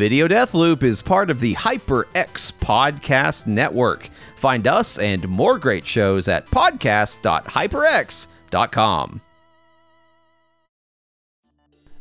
[0.00, 4.08] Video Death Loop is part of the HyperX Podcast Network.
[4.36, 9.20] Find us and more great shows at podcast.hyperx.com.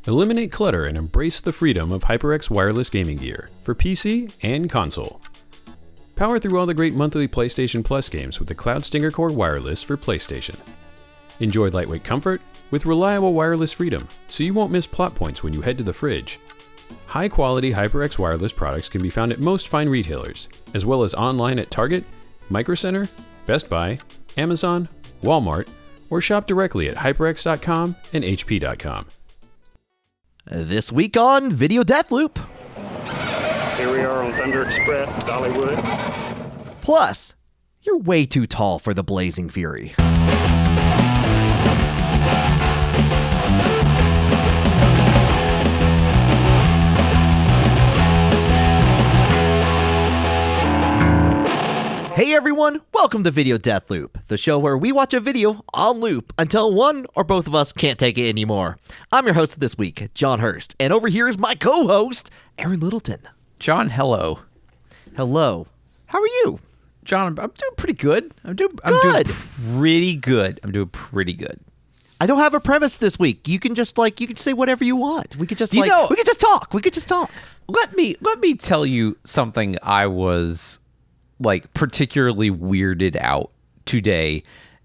[0.08, 5.20] Eliminate clutter and embrace the freedom of HyperX wireless gaming gear for PC and console.
[6.16, 9.84] Power through all the great monthly PlayStation Plus games with the Cloud Stinger Core wireless
[9.84, 10.56] for PlayStation.
[11.42, 12.40] Enjoy lightweight comfort
[12.72, 15.92] with reliable wireless freedom so you won't miss plot points when you head to the
[15.92, 16.40] fridge.
[17.08, 21.14] High quality HyperX wireless products can be found at most fine retailers, as well as
[21.14, 22.04] online at Target,
[22.50, 23.10] Micro Center,
[23.46, 24.00] Best Buy,
[24.38, 24.88] Amazon,
[25.24, 25.68] Walmart,
[26.10, 29.08] or shop directly at hyperx.com and hp.com.
[30.46, 32.40] This week on Video Death Loop.
[33.78, 35.80] Here we are on Thunder Express, Dollywood.
[36.82, 37.36] Plus,
[37.84, 39.94] you're way too tall for the Blazing Fury.
[52.20, 56.02] Hey everyone, welcome to Video Death Loop, the show where we watch a video on
[56.02, 58.76] loop until one or both of us can't take it anymore.
[59.10, 62.82] I'm your host this week, John Hurst, and over here is my co host, Aaron
[62.82, 63.22] Littleton.
[63.58, 64.40] John, hello.
[65.16, 65.68] Hello.
[66.08, 66.60] How are you?
[67.06, 68.34] John, I'm, I'm doing pretty good.
[68.44, 69.28] I'm doing I'm doing Good.
[69.78, 70.60] pretty good.
[70.62, 71.62] I'm doing pretty good.
[72.20, 73.48] I don't have a premise this week.
[73.48, 75.38] You can just like you can say whatever you want.
[75.38, 76.74] We could just You like know- we could just talk.
[76.74, 77.32] We could just talk.
[77.70, 80.80] Let me let me tell you something I was
[81.40, 83.52] like particularly weirded out
[83.86, 84.44] today.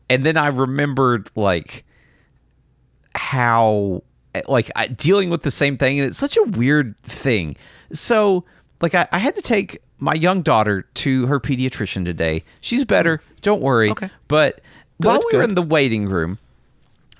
[0.09, 1.85] And then I remembered like
[3.15, 4.03] how
[4.49, 7.57] like I, dealing with the same thing and it's such a weird thing.
[7.93, 8.45] So
[8.81, 12.43] like I, I had to take my young daughter to her pediatrician today.
[12.61, 13.91] She's better, don't worry.
[13.91, 14.11] Okay.
[14.29, 14.61] But
[14.99, 16.39] while we were in the waiting room,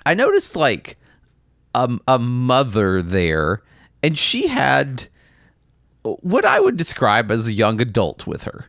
[0.05, 0.97] I noticed like
[1.73, 3.61] a, a mother there,
[4.03, 5.07] and she had
[6.05, 8.67] uh, what I would describe as a young adult with her.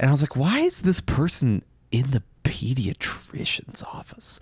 [0.00, 1.62] And I was like, why is this person
[1.92, 4.40] in the pediatrician's office?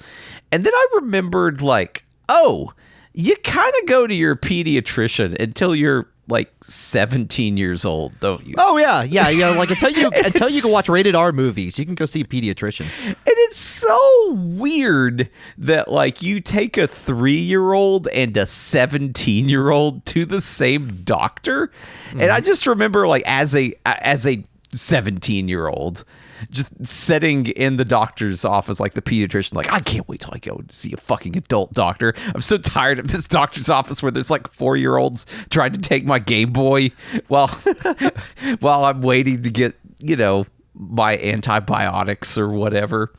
[0.52, 2.72] And then I remembered, like, oh,
[3.12, 8.54] you kind of go to your pediatrician until you're like 17 years old, don't you?
[8.58, 9.48] Oh yeah, yeah, yeah.
[9.48, 12.24] Like until you until you can watch rated R movies, you can go see a
[12.24, 12.86] pediatrician.
[13.06, 19.48] And it's so weird that like you take a three year old and a 17
[19.48, 21.72] year old to the same doctor.
[22.12, 22.46] And I mm-hmm.
[22.46, 26.04] just remember like as a as a 17 year old
[26.50, 30.38] just sitting in the doctor's office like the pediatrician like i can't wait till i
[30.38, 32.14] go see a fucking adult doctor.
[32.34, 35.80] I'm so tired of this doctor's office where there's like four year olds trying to
[35.80, 36.90] take my game boy
[37.28, 37.48] while
[38.60, 43.12] while i'm waiting to get you know my antibiotics or whatever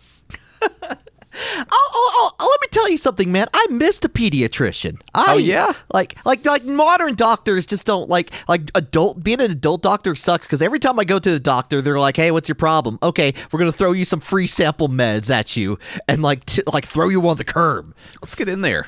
[1.34, 3.48] Oh, oh, oh, let me tell you something, man.
[3.54, 5.00] I missed a pediatrician.
[5.14, 5.74] Oh, I, Oh, yeah?
[5.94, 10.46] like like like modern doctors just don't like like adult being an adult doctor sucks
[10.48, 12.98] because every time I go to the doctor, they're like, "Hey, what's your problem?
[13.04, 16.86] Okay, we're gonna throw you some free sample meds at you and like t- like
[16.86, 18.88] throw you on the curb." let's get in there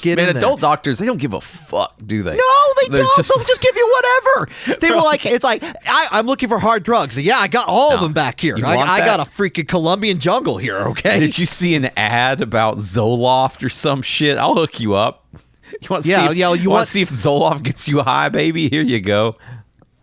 [0.00, 0.38] Get Man, in there.
[0.40, 2.34] adult doctors, they don't give a fuck, do they?
[2.36, 3.16] No, they They're don't.
[3.28, 4.48] They'll just give you whatever.
[4.80, 7.18] They were like, it's like, I, I'm looking for hard drugs.
[7.18, 8.56] Yeah, I got all of them back here.
[8.64, 10.76] I, I got a freaking Colombian jungle here.
[10.78, 11.18] Okay.
[11.20, 14.36] Did you see an ad about Zoloft or some shit?
[14.38, 15.24] I'll hook you up.
[15.82, 17.88] You want to Yeah, see if, yeah, you want want- to see if Zoloft gets
[17.88, 18.68] you high, baby?
[18.68, 19.36] Here you go.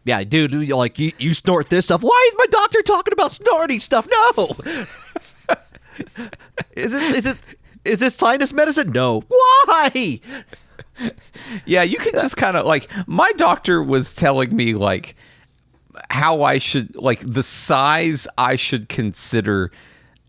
[0.03, 0.51] Yeah, dude.
[0.69, 2.01] Like, you, you snort this stuff.
[2.03, 4.05] Why is my doctor talking about snorting stuff?
[4.11, 4.49] No.
[6.75, 7.15] is it?
[7.15, 7.37] Is it?
[7.85, 8.91] Is this sinus medicine?
[8.91, 9.21] No.
[9.27, 10.19] Why?
[11.65, 15.15] Yeah, you can just kind of like my doctor was telling me like
[16.09, 19.71] how I should like the size I should consider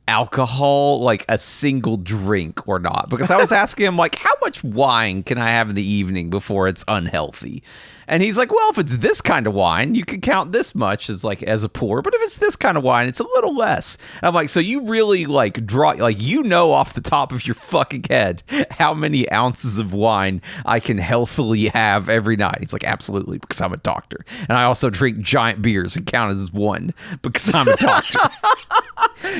[0.06, 3.08] alcohol like a single drink or not.
[3.08, 6.30] Because I was asking him like how much wine can I have in the evening
[6.30, 7.62] before it's unhealthy
[8.08, 11.08] and he's like well if it's this kind of wine you can count this much
[11.08, 13.54] as like as a pour but if it's this kind of wine it's a little
[13.54, 13.96] less.
[14.20, 17.46] And I'm like so you really like draw like you know off the top of
[17.46, 22.58] your fucking head how many ounces of wine I can healthily have every night?
[22.60, 24.24] He's like absolutely because I'm a doctor.
[24.48, 28.18] And I also drink giant beers and count as one because I'm a doctor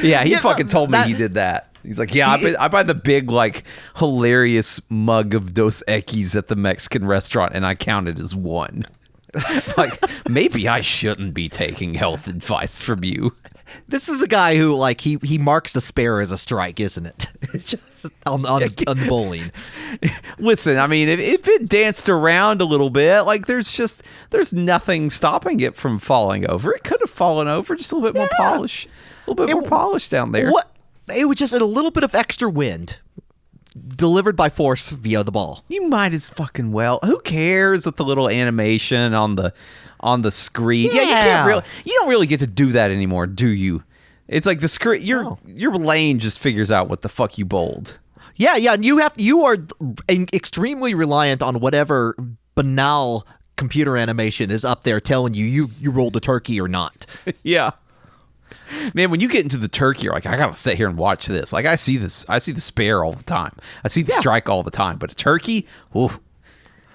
[0.03, 1.71] yeah, he Yeah, fucking told me that- he did that.
[1.83, 3.65] He's like, yeah, I buy, I buy the big, like,
[3.97, 8.87] hilarious mug of Dos Equis at the Mexican restaurant, and I count it as one.
[9.77, 9.93] like,
[10.27, 13.35] maybe I shouldn't be taking health advice from you.
[13.87, 17.05] This is a guy who like he he marks the spare as a strike, isn't
[17.07, 17.27] it?
[17.53, 19.51] Just on on, on the bowling.
[20.39, 24.55] Listen, I mean, if, if it danced around a little bit, like, there's just, there's
[24.55, 26.73] nothing stopping it from falling over.
[26.73, 28.87] It could have fallen over, just a little bit more polish.
[29.27, 30.51] A little bit It- more polish down there.
[30.51, 30.71] What?
[31.15, 32.99] It was just a little bit of extra wind.
[33.97, 35.65] delivered by force via the ball.
[35.69, 37.01] You might as fucking well.
[37.05, 39.53] Who cares with the little animation on the
[39.99, 40.91] on the screen?
[40.93, 41.63] Yeah, you can't really.
[41.85, 43.83] You don't really get to do that anymore, do you?
[44.29, 45.03] It's like the screen.
[45.03, 45.39] Your No.
[45.45, 47.99] your lane just figures out what the fuck you bowled.
[48.37, 49.57] Yeah, yeah, and you have you are
[50.33, 52.17] extremely reliant on whatever
[52.55, 53.27] banal
[53.57, 57.07] computer animation is up there telling you you you rolled a turkey or not.
[57.43, 57.73] Yeah.
[58.95, 61.27] Man, when you get into the turkey, you're like, I gotta sit here and watch
[61.27, 61.53] this.
[61.53, 63.53] Like, I see this, I see the spare all the time.
[63.85, 64.19] I see the Yeah.
[64.21, 64.99] strike all the time.
[64.99, 65.67] But a turkey,
[65.97, 66.11] ooh,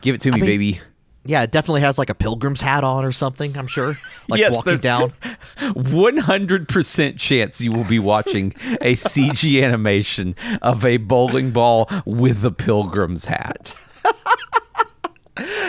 [0.01, 0.81] give it to me, mean, baby.
[1.25, 3.55] Yeah, it definitely has like a pilgrim's hat on or something.
[3.57, 3.93] I'm sure,
[4.29, 5.11] like Yes, walking down.
[5.59, 12.51] 100% chance you will be watching a CG animation of a bowling ball with a
[12.51, 13.75] pilgrim's hat.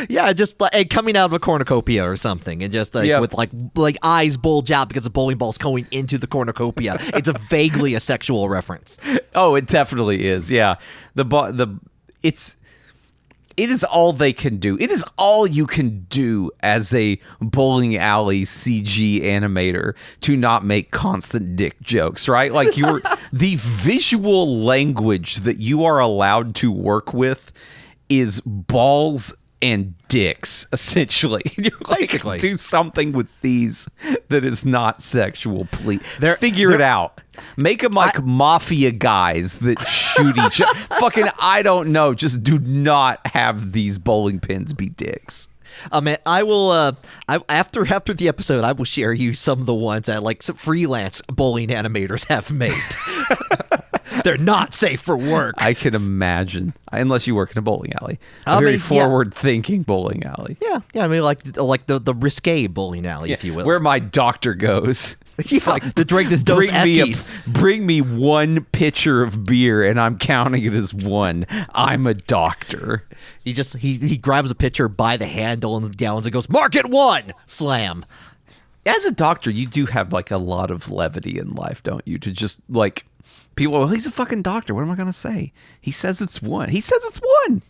[0.08, 3.20] Yeah, just like coming out of a cornucopia or something, and just like Yeah.
[3.20, 6.96] with like like eyes bulge out because the bowling ball's going into the cornucopia.
[7.14, 8.98] it's a vaguely a sexual reference.
[9.34, 10.50] Oh, it definitely is.
[10.50, 10.76] Yeah.
[11.14, 11.78] The bo- the
[12.22, 12.56] it's
[13.56, 14.78] it is all they can do.
[14.78, 19.92] It is all you can do as a bowling alley CG animator
[20.22, 22.52] to not make constant dick jokes, right?
[22.52, 23.02] Like you're
[23.32, 27.52] the visual language that you are allowed to work with
[28.08, 31.42] is balls and dicks essentially.
[31.56, 32.38] You're like Basically.
[32.38, 33.88] do something with these
[34.28, 36.00] that is not sexual, please.
[36.18, 37.20] They're- Figure it they're- out.
[37.56, 40.78] Make them like mafia guys that shoot each other.
[41.00, 42.12] Fucking, I don't know.
[42.12, 45.48] Just do not have these bowling pins be dicks.
[45.90, 46.70] I mean, I will.
[46.70, 46.92] Uh,
[47.28, 50.42] I after after the episode, I will share you some of the ones that like
[50.42, 52.74] freelance bowling animators have made.
[54.24, 55.54] They're not safe for work.
[55.58, 59.06] I can imagine, unless you work in a bowling alley, a I very mean, yeah.
[59.06, 60.56] forward-thinking bowling alley.
[60.60, 61.04] yeah, yeah.
[61.04, 63.64] I mean, like like the the risque bowling alley, if you will.
[63.64, 65.16] Where my doctor goes.
[65.44, 67.14] He's Yeah, to drink this bring me, a,
[67.48, 71.46] bring me one pitcher of beer, and I'm counting it as one.
[71.74, 73.04] I'm a doctor.
[73.42, 76.86] he just he he grabs a pitcher by the handle and downs and goes, "Market
[76.86, 78.04] one, slam."
[78.86, 82.18] as a doctor, you do have like a lot of levity in life, don't you?
[82.18, 83.04] To just like
[83.60, 84.74] people, well, he's a fucking doctor.
[84.74, 85.52] What am I gonna say?
[85.80, 86.70] He says it's one.
[86.70, 87.62] He says it's one.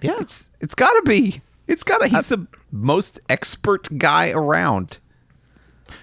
[0.00, 1.40] Yeah, It's it's gotta be.
[1.66, 2.08] It's gotta.
[2.08, 4.98] He's the most expert guy around.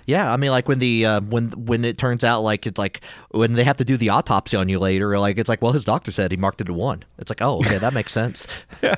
[0.05, 3.01] Yeah, I mean, like when the uh, when when it turns out like it's like
[3.29, 5.85] when they have to do the autopsy on you later, like it's like, well, his
[5.85, 7.03] doctor said he marked it a one.
[7.17, 8.47] It's like, oh, okay, that makes sense.
[8.81, 8.95] yeah,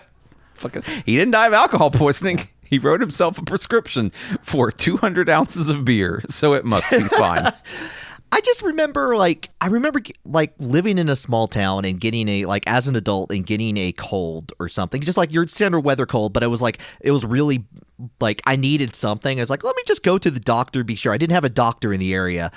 [0.56, 2.48] Fucking, he didn't die of alcohol poisoning.
[2.66, 7.54] He wrote himself a prescription for 200 ounces of beer, so it must be fine.
[8.34, 12.46] I just remember like I remember like living in a small town and getting a
[12.46, 16.08] like as an adult and getting a cold or something, just like your standard weather
[16.08, 17.66] cold, but it was like it was really
[18.20, 19.38] like I needed something.
[19.38, 21.14] I was like, let me just go to the doctor, be sure.
[21.14, 22.52] I didn't have a doctor in the area.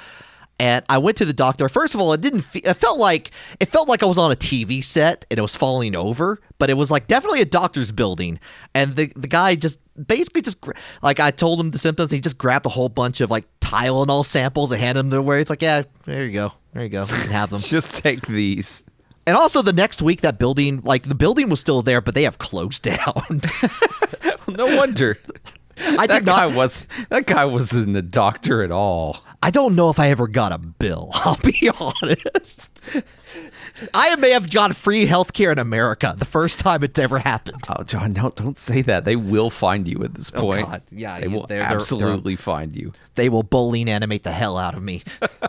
[0.58, 1.68] And I went to the doctor.
[1.68, 2.40] First of all, it didn't.
[2.40, 3.30] Fe- it felt like
[3.60, 6.70] it felt like I was on a TV set and it was falling over, but
[6.70, 8.40] it was like definitely a doctor's building.
[8.74, 10.64] And the the guy just basically just
[11.02, 12.10] like I told him the symptoms.
[12.10, 15.38] He just grabbed a whole bunch of like Tylenol samples and handed them to where
[15.38, 17.60] it's like, yeah, there you go, there you go, you can have them.
[17.64, 18.84] Just take these.
[19.26, 22.22] and also the next week, that building, like the building was still there, but they
[22.24, 23.40] have closed down.
[24.48, 25.18] No wonder.
[25.78, 26.56] I that did guy not.
[26.56, 29.18] was that guy wasn't a doctor at all.
[29.42, 31.10] I don't know if I ever got a bill.
[31.14, 32.70] I'll be honest.
[33.94, 37.62] I may have got free health care in America the first time it's ever happened.
[37.68, 39.04] Oh, John, don't don't say that.
[39.04, 40.66] They will find you at this oh, point.
[40.66, 40.82] God.
[40.90, 42.92] Yeah, they will they're- they're- they're- absolutely find you.
[43.14, 45.02] They will bowling animate the hell out of me.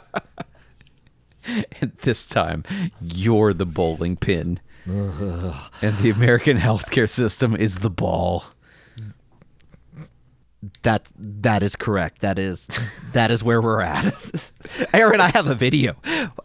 [1.79, 2.65] And this time,
[3.00, 8.43] you're the bowling pin, and the American healthcare system is the ball.
[10.84, 12.19] That that is correct.
[12.19, 12.67] That is
[13.13, 14.51] that is where we're at.
[14.93, 15.95] Aaron, I have a video.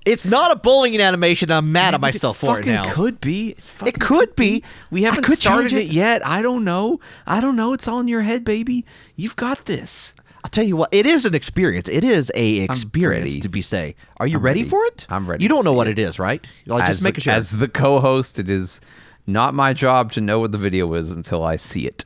[0.05, 1.51] It's not a bullying animation.
[1.51, 2.85] I'm mad at myself for it now.
[2.93, 3.51] could be.
[3.51, 4.63] It, fucking could be.
[4.91, 5.85] We haven't could started it.
[5.89, 5.93] it.
[5.93, 6.27] yet.
[6.27, 7.01] I don't know.
[7.27, 7.73] I don't know.
[7.73, 8.85] It's all in your head, baby.
[9.17, 10.15] You've got this.
[10.45, 10.89] I'll tell you what.
[10.93, 11.89] It is an experience.
[11.89, 13.95] It is a experience to be say.
[14.17, 14.71] Are you ready, ready.
[14.71, 15.07] for it?
[15.09, 15.99] I'm ready You don't know what it.
[15.99, 16.45] it is, right?
[16.67, 17.33] Like, as, just making sure.
[17.35, 18.81] as the co-host, it is
[19.27, 22.05] not my job to know what the video is until I see it.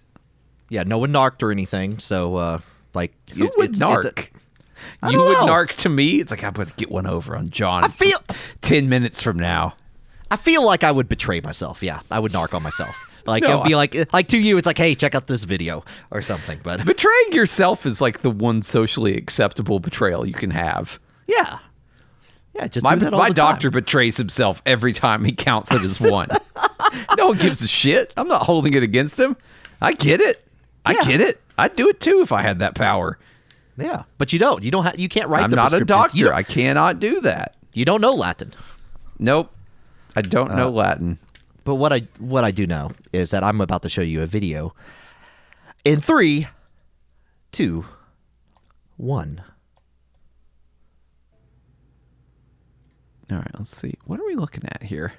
[0.68, 1.98] yeah, no one narked or anything.
[1.98, 2.58] So, uh,
[2.92, 4.30] like, Who it- would it's- it's a- narc?
[5.10, 5.46] you would know.
[5.46, 6.20] narc to me.
[6.20, 7.84] It's like I'm to get one over on John.
[7.84, 8.18] I feel-
[8.60, 9.74] ten minutes from now.
[10.30, 11.82] I feel like I would betray myself.
[11.82, 13.14] Yeah, I would narc on myself.
[13.26, 15.26] Like No, it would be I- like like to you, it's like, hey, check out
[15.26, 16.60] this video or something.
[16.62, 20.98] But Betraying yourself is like the one socially acceptable betrayal you can have.
[21.26, 21.58] yeah,
[22.54, 23.80] yeah, just My, do that all my doctor time.
[23.80, 26.28] betrays himself every time he counts it as one.
[27.18, 28.14] no one gives a shit.
[28.16, 29.36] I'm not holding it against him.
[29.82, 30.42] I get it.
[30.84, 31.02] I Yeah.
[31.04, 31.40] get it.
[31.58, 33.18] I'd do it too if I had that power.
[33.78, 34.62] Yeah, but you don't.
[34.62, 34.98] You don't have.
[34.98, 35.42] You can't write.
[35.42, 36.14] I'm the not a prescriptions.
[36.14, 36.34] You doctor.
[36.34, 37.56] I cannot do that.
[37.74, 38.54] you don't know Latin.
[39.18, 39.52] Nope.
[40.14, 41.18] I don't know uh, Latin.
[41.64, 44.26] But what I what I do know is that I'm about to show you a
[44.26, 44.74] video.
[45.84, 46.48] In three,
[47.52, 47.84] two,
[48.96, 49.42] one.
[53.30, 53.94] All right, let's see.
[54.04, 55.12] What are we looking at here?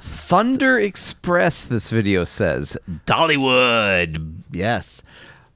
[0.00, 2.78] Thunder Express, this video says.
[3.06, 4.34] Dollywood.
[4.50, 5.02] Yes.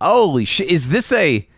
[0.00, 0.68] Holy shit.
[0.68, 1.48] Is this a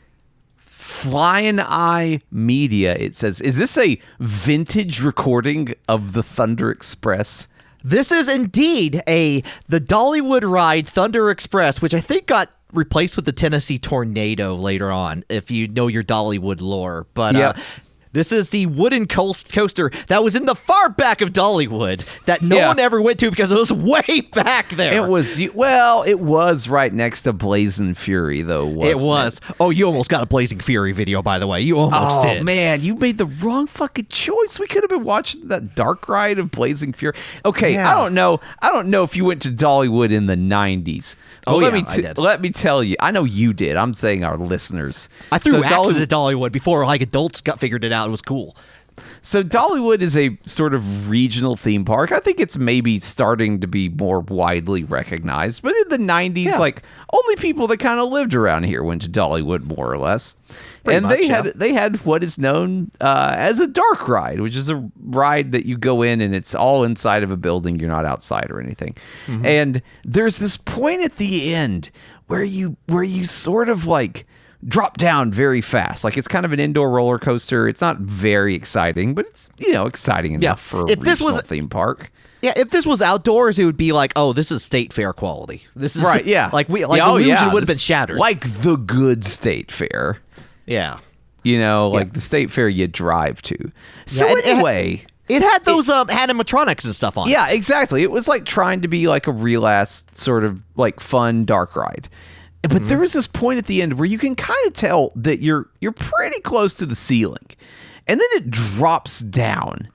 [0.57, 2.95] Flying Eye Media?
[2.95, 3.41] It says.
[3.41, 7.49] Is this a vintage recording of the Thunder Express?
[7.85, 13.25] This is indeed a the Dollywood ride Thunder Express, which I think got replaced with
[13.25, 17.07] the Tennessee Tornado later on, if you know your Dollywood lore.
[17.15, 17.49] But Yeah.
[17.51, 17.53] uh,
[18.13, 22.57] this is the wooden coaster that was in the far back of Dollywood that no
[22.57, 22.69] Yeah.
[22.69, 24.93] one ever went to because it was way back there.
[24.95, 28.83] It was well, it was right next to Blazing Fury, though.
[28.85, 29.41] It was.
[29.61, 31.61] Oh, you almost got a Blazing Fury video, by the way.
[31.61, 32.31] You almost did.
[32.31, 32.45] Oh did.
[32.45, 34.59] man, you made the wrong fucking choice.
[34.61, 37.15] We could have been watching that dark ride of Blazing Fury.
[37.45, 37.91] Okay, Yeah.
[37.91, 38.41] I don't know.
[38.61, 41.17] I don't know if you went to Dollywood in the '90s.
[41.47, 42.19] Oh, let yeah, me I t- did.
[42.19, 42.97] let me tell you.
[43.01, 43.77] I know you did.
[43.77, 45.09] I'm saying our listeners.
[45.33, 47.98] I threw so Dolly- at Dollywood before like adults got figured it out.
[48.07, 48.57] It was cool.
[49.23, 52.13] So Dollywood is a sort of regional theme park.
[52.13, 55.63] I think it's maybe starting to be more widely recognized.
[55.63, 56.57] But in the 90s, Yeah.
[56.59, 60.37] like only people that kind of lived around here went to Dollywood more or less.
[60.83, 61.43] Pretty and much, they yeah.
[61.43, 65.53] had they had what is known uh, as a dark ride, which is a ride
[65.53, 67.79] that you go in and it's all inside of a building.
[67.79, 68.97] You're not outside or anything.
[69.27, 69.45] Mm-hmm.
[69.47, 71.91] And there's this point at the end
[72.27, 74.27] where you where you sort of like
[74.67, 76.03] drop down very fast.
[76.05, 77.69] Like it's kind of an indoor roller coaster.
[77.69, 80.55] It's not very exciting, but it's you know exciting enough Yeah.
[80.55, 82.11] for a If this was- regional theme park.
[82.41, 85.65] Yeah, if this was outdoors, it would be like, oh, this is state fair quality.
[85.75, 86.25] This is Right?
[86.25, 86.51] Yeah.
[86.53, 88.17] like we like Yeah, the oh, yeah, would have been shattered.
[88.17, 90.19] Like the good state fair.
[90.65, 90.99] yeah,
[91.43, 93.73] You know, like the state fair you drive to.
[94.07, 95.05] So Yeah, anyway.
[95.29, 97.27] it had those um animatronics and stuff on.
[97.27, 97.33] it.
[97.33, 98.05] Yeah, exactly.
[98.05, 101.75] It was like trying to be like a real ass sort of like fun dark
[101.75, 102.09] ride.
[102.69, 102.89] But Mm-hmm.
[102.89, 105.69] there was this point at the end where you can kind of tell that you're
[105.81, 107.47] you're pretty close to the ceiling.
[108.07, 109.89] And then it drops down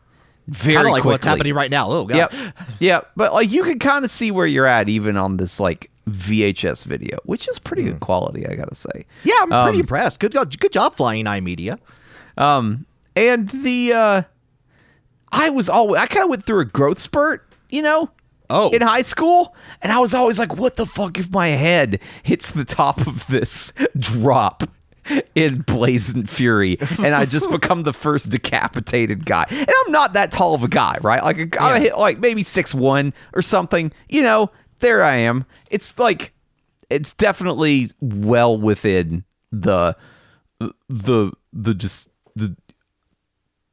[0.48, 1.90] very kind of like what's happening right now.
[1.90, 2.16] Oh god.
[2.18, 2.34] Yep.
[2.80, 3.12] Yep.
[3.16, 6.84] But like you can kind of see where you're at even on this like VHS
[6.86, 7.88] video, which is pretty Mm.
[7.92, 9.06] good quality, I gotta say.
[9.24, 10.20] Yeah, I'm pretty Um, impressed.
[10.20, 11.80] Good job, good job, Flying Eye Media.
[12.38, 14.22] Um, and the uh,
[15.32, 18.10] I was always I kind of went through a growth spurt, you know.
[18.50, 18.70] Oh.
[18.70, 22.52] in high school, and I was always like, "What the fuck if my head hits
[22.52, 24.64] the top of this drop?"
[25.36, 29.46] In Blazing Fury, and I just become the first decapitated guy.
[29.50, 31.22] And I'm not that tall of a guy, right?
[31.22, 31.80] Like I Yeah.
[31.82, 33.92] hit like maybe six one or something.
[34.08, 35.46] You know, there I am.
[35.70, 36.34] It's like
[36.90, 39.98] it's definitely well within the
[40.88, 42.56] the the just the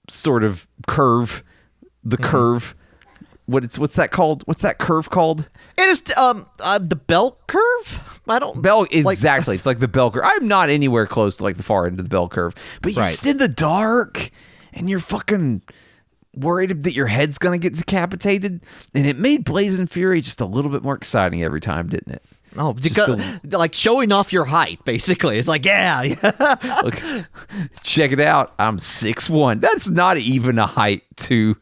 [0.08, 1.44] sort of curve
[2.02, 2.28] the Mm-hmm.
[2.30, 2.74] curve
[3.50, 7.38] what it's what's that called what's that curve called It is um uh, the bell
[7.46, 8.20] curve.
[8.28, 11.44] I don't bell like- exactly it's like the bell curve i'm not anywhere close to
[11.44, 13.10] like the far end of the bell curve but you're Right.
[13.10, 14.30] just in the dark
[14.72, 15.62] and you're fucking
[16.36, 18.62] worried that your head's gonna get decapitated
[18.94, 22.22] and it made blazing fury just a little bit more exciting every time didn't it
[22.56, 25.38] Oh, because, like showing off your height, basically.
[25.38, 26.80] It's like, yeah, yeah.
[26.82, 27.00] Look,
[27.84, 28.52] check it out.
[28.58, 29.60] I'm six one.
[29.60, 31.56] That's not even a height to.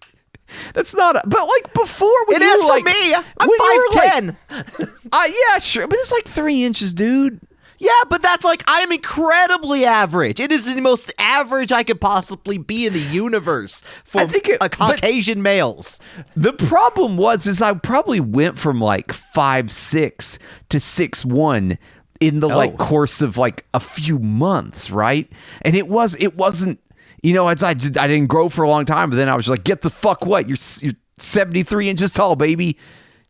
[0.74, 1.16] That's not.
[1.16, 3.14] A, but like before, when It you is were for like, me.
[3.14, 4.36] I'm five ten.
[4.50, 7.40] like- Uh, yeah, sure, but it's like three inches, dude.
[7.78, 10.38] Yeah, but that's like I am incredibly average.
[10.40, 14.48] It is the most average I could possibly be in the universe for I think
[14.48, 15.98] it- a Caucasian males.
[16.36, 20.38] The problem was, is I probably went from like five six
[20.70, 21.78] to six one
[22.20, 22.84] in the like Oh.
[22.84, 25.30] course of like a few months, right?
[25.62, 26.80] And it was, it wasn't,
[27.22, 29.36] you know, it's I just I didn't grow for a long time, but then I
[29.36, 30.48] was like, get the fuck what?
[30.48, 32.78] You're you're seventy three inches tall, baby.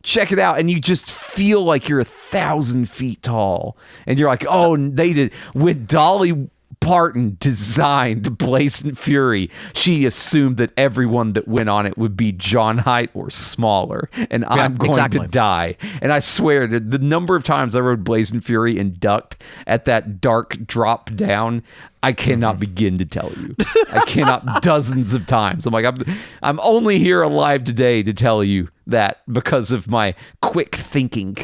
[0.03, 3.77] Check it out, and you just feel like you're a thousand feet tall,
[4.07, 6.49] and you're like, oh, they did with Dolly
[6.81, 12.79] Parton designed Blazing Fury, she assumed that everyone that went on it would be John
[12.79, 15.21] height or smaller, and I'm going exactly.
[15.21, 15.77] to die.
[16.01, 20.21] And I swear, the number of times I rode Blazing Fury and ducked at that
[20.21, 21.63] dark drop down,
[22.03, 22.61] I cannot Mm-hmm.
[22.61, 23.57] begin to tell you.
[23.93, 25.67] I cannot dozens of times.
[25.67, 25.99] I'm like, I'm,
[26.43, 31.37] I'm only here alive today to tell you that because of my quick thinking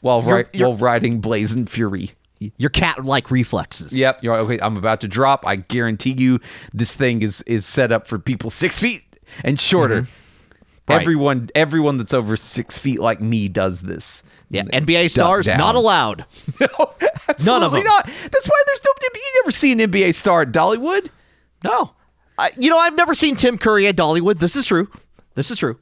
[0.00, 2.12] while, ri- you're- while riding Blazing Fury.
[2.38, 3.92] Your cat-like reflexes.
[3.92, 4.58] Yep, you're okay.
[4.60, 5.46] I'm about to drop.
[5.46, 6.40] I guarantee you,
[6.72, 9.02] this thing is is set up for people six feet
[9.42, 10.02] and shorter.
[10.02, 10.92] Mm-hmm.
[10.92, 11.00] Right.
[11.00, 14.22] Everyone, everyone that's over six feet like me does this.
[14.50, 15.58] Yeah, NBA stars down.
[15.58, 16.26] not allowed.
[16.60, 16.92] No,
[17.28, 18.06] absolutely not.
[18.06, 18.90] That's why there's no.
[19.14, 21.08] You never see an NBA star at Dollywood.
[21.62, 21.92] No.
[22.36, 24.38] I, you know, I've never seen Tim Curry at Dollywood.
[24.38, 24.88] This is true.
[25.34, 25.78] This is true.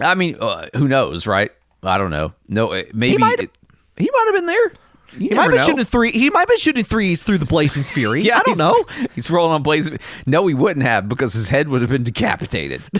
[0.00, 1.50] I mean, uh, who knows, right?
[1.82, 2.32] I don't know.
[2.48, 4.72] No, uh, maybe he might have been there.
[5.18, 5.66] You He might never have been know.
[5.66, 6.10] shooting three.
[6.12, 8.20] He might have been shooting threes through the blazing fury.
[8.24, 8.84] Yeah, I don't know.
[9.14, 9.98] He's rolling on blazing.
[10.26, 12.82] No, he wouldn't have because his head would have been decapitated.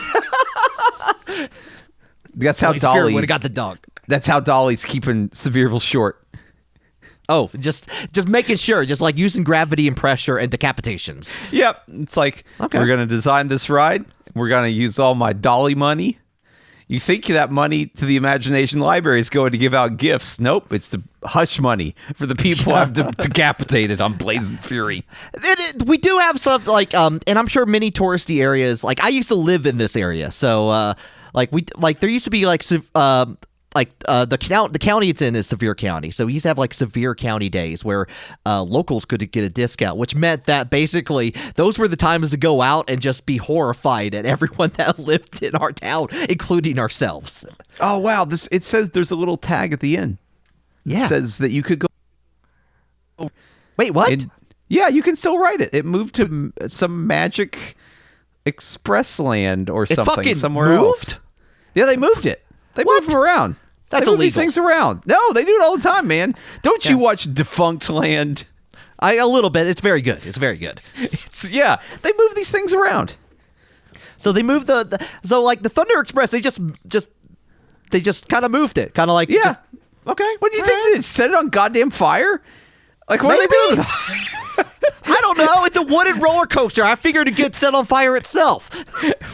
[2.36, 3.14] That's how Blazing fury Dolly's.
[3.14, 3.78] would have got the dunk.
[4.08, 6.20] that's how Dolly's keeping Sevierville short.
[7.28, 11.36] Oh, just just making sure, just like using gravity and pressure and decapitations.
[11.52, 11.82] Yep.
[11.88, 12.78] It's like Okay.
[12.78, 14.04] we're gonna design this ride.
[14.34, 16.18] We're gonna use all my Dolly money.
[16.86, 20.38] You think that money to the Imagination Library is going to give out gifts?
[20.38, 20.70] Nope.
[20.70, 25.04] It's the hush money for the people I've de- decapitated on Blazing Fury.
[25.34, 28.84] It, it- we do have some like um, and I'm sure many touristy areas.
[28.84, 30.94] Like I used to live in this area, so uh,
[31.34, 32.62] like we like there used to be like
[32.96, 33.38] um.
[33.76, 36.48] Like uh, the count, the county it's in is Sevier County, so we used to
[36.48, 38.06] have like Sevier County days where
[38.46, 42.36] uh, locals could get a discount, which meant that basically those were the times to
[42.36, 47.44] go out and just be horrified at everyone that lived in our town, including ourselves.
[47.80, 48.24] Oh wow!
[48.24, 50.18] This it says there's a little tag at the end.
[50.84, 51.06] Yeah.
[51.06, 53.30] Says that you could go.
[53.76, 54.12] Wait, what?
[54.12, 54.30] And,
[54.68, 55.74] yeah, you can still write it.
[55.74, 57.76] It moved to some magic
[58.46, 61.12] express land or something fucking somewhere else.
[61.14, 61.20] moved?
[61.74, 62.44] Yeah, they moved it.
[62.74, 63.00] They What?
[63.02, 63.56] moved them around.
[63.90, 65.02] That's they move these things around.
[65.06, 66.34] No, they do it all the time, man.
[66.62, 68.44] Don't you watch Defunctland?
[68.98, 69.66] I a little bit.
[69.66, 70.24] It's very good.
[70.26, 70.80] It's very good.
[70.96, 73.16] It's yeah, they move these things around.
[74.16, 76.30] So they moved the, the so like the Thunder Express.
[76.30, 77.08] They just just
[77.90, 79.42] they just kind of moved it, kind of like Yeah.
[79.42, 79.60] just-
[80.06, 80.36] okay.
[80.38, 80.78] What do you all think?
[80.84, 80.92] right.
[80.96, 82.42] They set it on goddamn fire?
[83.08, 83.86] Like what are they doing?
[85.06, 85.64] I don't know.
[85.64, 86.82] It's a wooden roller coaster.
[86.82, 88.70] I figured it'd get set on fire itself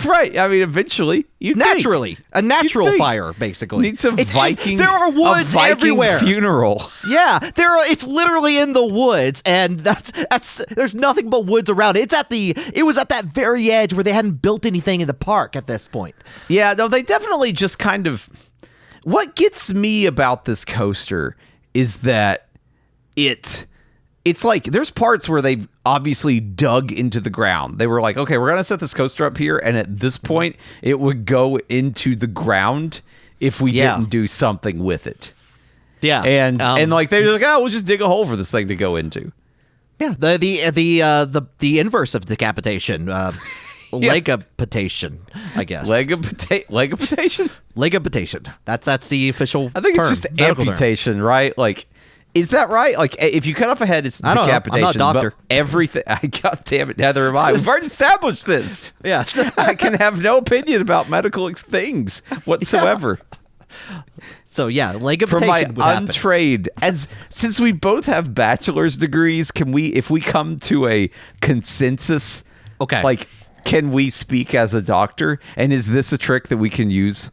[0.05, 0.37] right.
[0.37, 2.19] I mean, eventually, you naturally.
[2.33, 2.99] A natural think.
[2.99, 3.83] fire, basically.
[3.83, 4.77] Needs a It's- Viking.
[4.77, 6.19] there are woods Viking everywhere.
[6.19, 6.91] funeral.
[7.09, 7.85] Yeah, there are.
[7.87, 10.57] It's literally in the woods, and that's that's.
[10.71, 12.01] There's nothing but woods around it.
[12.01, 12.55] It's at the.
[12.75, 15.67] It was at that very edge where they hadn't built anything in the park at
[15.67, 16.15] this point.
[16.49, 18.29] Yeah, no, they definitely just kind of.
[19.05, 21.37] What gets me about this coaster
[21.75, 22.47] is that
[23.17, 23.67] it.
[24.23, 27.79] It's like there's parts where they've obviously dug into the ground.
[27.79, 30.57] They were like, okay, we're gonna set this coaster up here, and at this point,
[30.83, 33.01] it would go into the ground
[33.41, 33.97] if we Yeah.
[33.97, 35.33] didn't do something with it.
[36.03, 38.51] Yeah, And um, and like they're like, oh, we'll just dig a hole for this
[38.51, 39.33] thing to go into.
[39.99, 43.33] Yeah, the the the uh, the the inverse of decapitation, uh,
[43.93, 45.19] legapitation,
[45.57, 45.89] I guess.
[45.89, 47.51] Legapita- legapitation?
[47.77, 48.53] legapitation.
[48.65, 49.71] That's that's the official.
[49.75, 50.69] I think it's just medical term.
[50.69, 51.57] amputation, right?
[51.59, 51.87] Like,
[52.35, 52.97] is that right?
[52.97, 54.53] Like, if you cut off a head, it's I don't know.
[54.53, 54.99] I'm not a decapitation.
[54.99, 55.35] doctor.
[55.51, 56.03] Everything.
[56.07, 57.53] I God damn it, neither am I.
[57.53, 58.91] We've already established this.
[59.05, 59.25] Yeah.
[59.57, 63.19] I can have no opinion about medical things whatsoever.
[64.45, 66.09] so yeah, legapitation From my would happen.
[66.09, 71.11] untrained, as since we both have bachelor's degrees, can we, if we come to a
[71.41, 72.45] consensus,
[72.81, 73.03] Okay.
[73.03, 73.29] like,
[73.65, 75.39] can we speak as a doctor?
[75.57, 77.31] And is this a trick that we can use?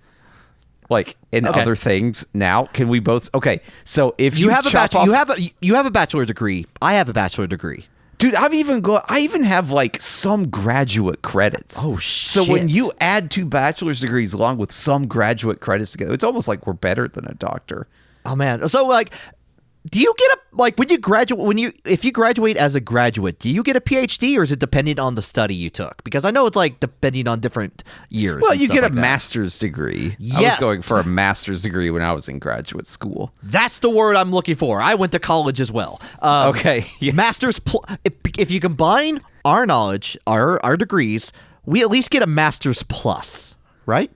[0.90, 1.60] Like in Okay.
[1.60, 3.30] other things now, can we both?
[3.36, 5.92] Okay, so if you, you have a bachelor, off, you have a you have a
[5.92, 6.66] bachelor degree.
[6.82, 7.88] I have a bachelor degree.
[8.20, 11.84] Dude, I've even got I even have like some graduate credits.
[11.84, 12.30] Oh, shit.
[12.46, 16.48] So when you add two bachelor's degrees along with some graduate credits together, it's almost
[16.48, 17.86] like we're better than a doctor.
[18.26, 18.68] Oh man.
[18.70, 19.12] So like
[19.90, 22.80] do you get a like when you graduate when you if you graduate as a
[22.80, 26.04] graduate, do you get a PhD or is it dependent on the study you took?
[26.04, 28.42] Because I know it's like depending on different years.
[28.42, 28.94] Well, you get a that.
[28.94, 30.16] master's degree.
[30.36, 33.32] I was going for a master's degree when I was in graduate school.
[33.44, 34.82] That's the word I'm looking for.
[34.82, 36.02] I went to college as well.
[36.22, 37.16] Um, Okay, yes.
[37.16, 37.60] Master's.
[37.60, 41.32] Pl- if, if you combine our knowledge, our our degrees,
[41.66, 44.12] we at least get a master's plus, right?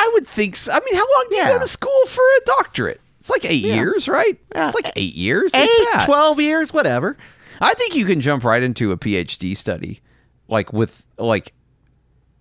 [0.00, 0.70] I would think so.
[0.72, 3.00] I mean, how long do you go to school for a doctorate?
[3.18, 4.38] It's like eight years, right?
[4.54, 4.66] Yeah.
[4.66, 5.54] It's like eight years.
[5.54, 6.04] Eight, that.
[6.06, 7.16] 12 years, whatever.
[7.60, 10.00] I think you can jump right into a PhD study,
[10.46, 11.52] like with like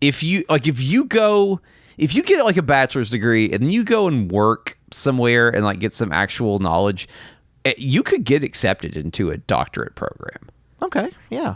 [0.01, 1.59] if you like if you go
[1.97, 5.65] if you get like a bachelor's degree and then you go and work somewhere and
[5.65, 7.07] like get some actual knowledge,
[7.65, 10.49] eh, you could get accepted into a doctorate program.
[10.83, 11.55] Okay, yeah.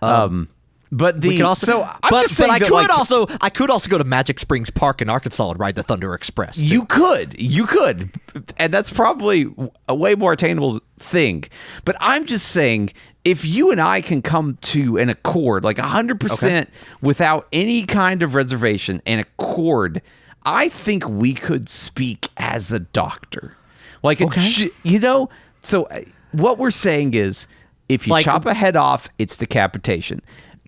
[0.00, 0.48] Um,
[0.92, 2.90] but the We can also, so I'm but, just saying but I that, could like,
[2.90, 6.12] also, I could also go to Magic Springs Park in Arkansas and ride the Thunder
[6.14, 6.56] Express.
[6.58, 6.66] too.
[6.66, 8.10] You could, you could,
[8.58, 9.46] and that's probably
[9.88, 11.44] a way more attainable thing.
[11.86, 12.92] But I'm just saying,
[13.24, 16.68] if you and I can come to an accord, like 100 percent,
[17.00, 20.02] without any kind of reservation, an accord,
[20.44, 23.56] I think we could speak as a doctor,
[24.02, 24.42] like a, Okay.
[24.42, 25.30] ge- you know.
[25.62, 26.00] So uh,
[26.32, 27.46] what we're saying is,
[27.88, 30.20] if you Like- chop a head off, it's decapitation.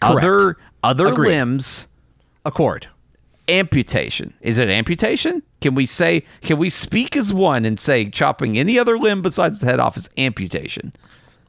[0.02, 0.24] Correct.
[0.24, 1.28] Other other Agreed.
[1.30, 1.86] limbs
[2.44, 2.88] accord.
[3.48, 4.34] amputation.
[4.40, 5.42] Is it amputation?
[5.60, 9.60] Can we say can we speak as one and say chopping any other limb besides
[9.60, 10.92] the head off is amputation?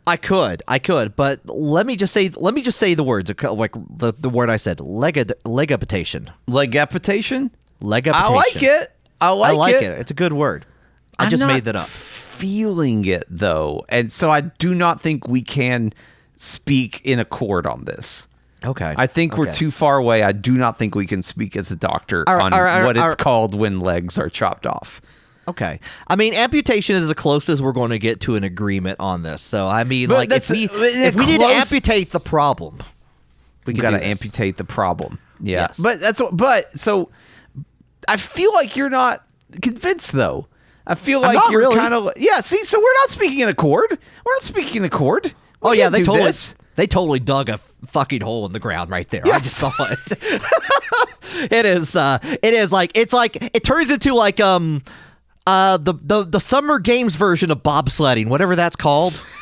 [0.08, 3.32] I could, I could, but let me just say, let me just say the words,
[3.44, 7.50] like the, the word I said, leg legapitation, Legapitation?
[7.82, 8.14] legapitation.
[8.14, 8.88] I like it.
[9.20, 9.82] I I like, like it.
[9.84, 10.00] it.
[10.00, 10.64] It's a good word.
[11.18, 11.88] I I'm just made that up.
[11.88, 15.92] Feeling it though, and so I do not think we can
[16.36, 18.28] speak in accord on this.
[18.64, 18.94] Okay.
[18.98, 20.24] I think we're too far away.
[20.24, 22.98] I do not think we can speak as a doctor right, on right, all what
[22.98, 25.02] it's called when legs are chopped off.
[25.48, 25.80] Okay.
[26.08, 29.42] I mean, amputation is the closest we're going to get to an agreement on this.
[29.42, 32.80] So, I mean, But like, if we, if we need to amputate the problem,
[33.66, 35.20] we got to amputate the problem.
[35.40, 35.80] Yeah, Yes.
[35.80, 36.36] but that's what.
[36.36, 37.10] But so,
[38.08, 39.26] I feel like you're not
[39.62, 40.48] convinced though.
[40.88, 41.76] I feel like you're really.
[41.76, 42.40] kind of yeah.
[42.42, 43.92] See, so we're not speaking in accord.
[43.92, 45.26] We're not speaking in accord.
[45.26, 45.90] We Oh, yeah.
[45.90, 46.56] They totally, this.
[46.76, 49.24] they totally dug a fucking hole in the ground right there.
[49.26, 51.52] I just saw it.
[51.52, 54.84] it is, uh, it is like, it's like, it turns into like, um,
[55.48, 59.22] uh, the, the, the summer games version of bobsledding, whatever that's called.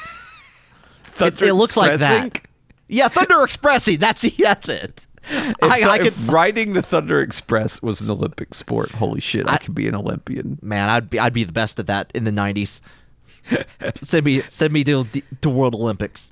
[1.19, 2.41] It, it looks like that.
[2.87, 3.99] Yeah, Thunder Expressing.
[3.99, 5.07] That's that's it.
[5.29, 9.57] If, I, I could, riding the Thunder Express was an Olympic sport, holy shit, I,
[9.57, 10.59] could be an Olympian.
[10.61, 12.81] man, I'd be I'd be the best at that in the '90s.
[14.01, 15.05] send me send me to
[15.41, 16.31] to World Olympics.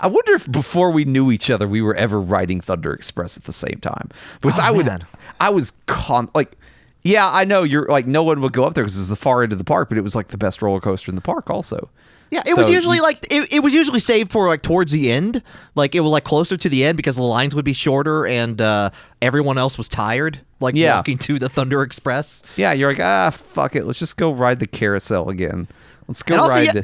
[0.00, 3.44] I wonder if before we knew each other, we were ever riding Thunder Express at
[3.44, 4.08] the same time.
[4.40, 5.06] Because Oh, I would, man.
[5.40, 6.56] I was con like,
[7.02, 9.16] yeah, I know you're like no one would go up there because it was the
[9.16, 11.20] far end of the park, but it was like the best roller coaster in the
[11.22, 11.88] park, also.
[12.30, 15.10] Yeah, it was usually you- like it, it was usually saved for like towards the
[15.10, 15.42] end.
[15.74, 18.60] Like it was like closer to the end because the lines would be shorter and
[18.60, 18.90] uh,
[19.22, 20.40] everyone else was tired.
[20.60, 20.96] Like Yeah.
[20.96, 22.42] walking to the Thunder Express.
[22.56, 25.68] Yeah, you're like ah fuck it, let's just go ride the carousel again.
[26.06, 26.74] Let's go And also, ride.
[26.74, 26.82] yeah-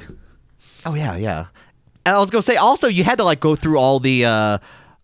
[0.87, 1.47] Oh yeah, yeah.
[2.07, 4.59] And I was gonna say also you had to like go through all the uh,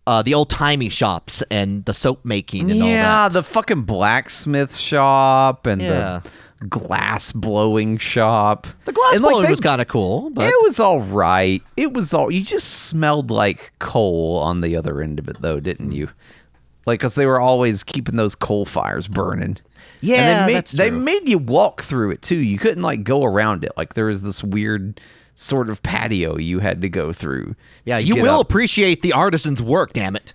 [0.07, 3.33] uh, the old timey shops and the soap making and all yeah, that.
[3.33, 6.21] the fucking blacksmith shop and Yeah.
[6.61, 8.67] the glass blowing shop.
[8.85, 11.63] The glass And, like, blowing they- was kind of cool, but It was all right.
[11.77, 12.31] It was all.
[12.31, 16.09] You just smelled like coal on the other end of it, though, didn't you?
[16.87, 19.59] Like, because they were always keeping those coal fires burning.
[20.03, 22.37] Yeah, and they made, they made you walk through it too.
[22.37, 23.73] You couldn't like go around it.
[23.77, 24.99] Like there was this weird
[25.41, 27.55] sort of patio you had to go through.
[27.85, 28.47] yeah, you will up.
[28.47, 29.93] appreciate the artisan's work.
[29.93, 30.33] Damn it.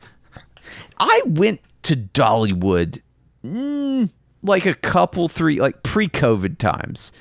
[0.98, 3.02] I went to Dollywood
[3.46, 4.10] mm,
[4.42, 7.12] like a couple, three, like pre-COVID times.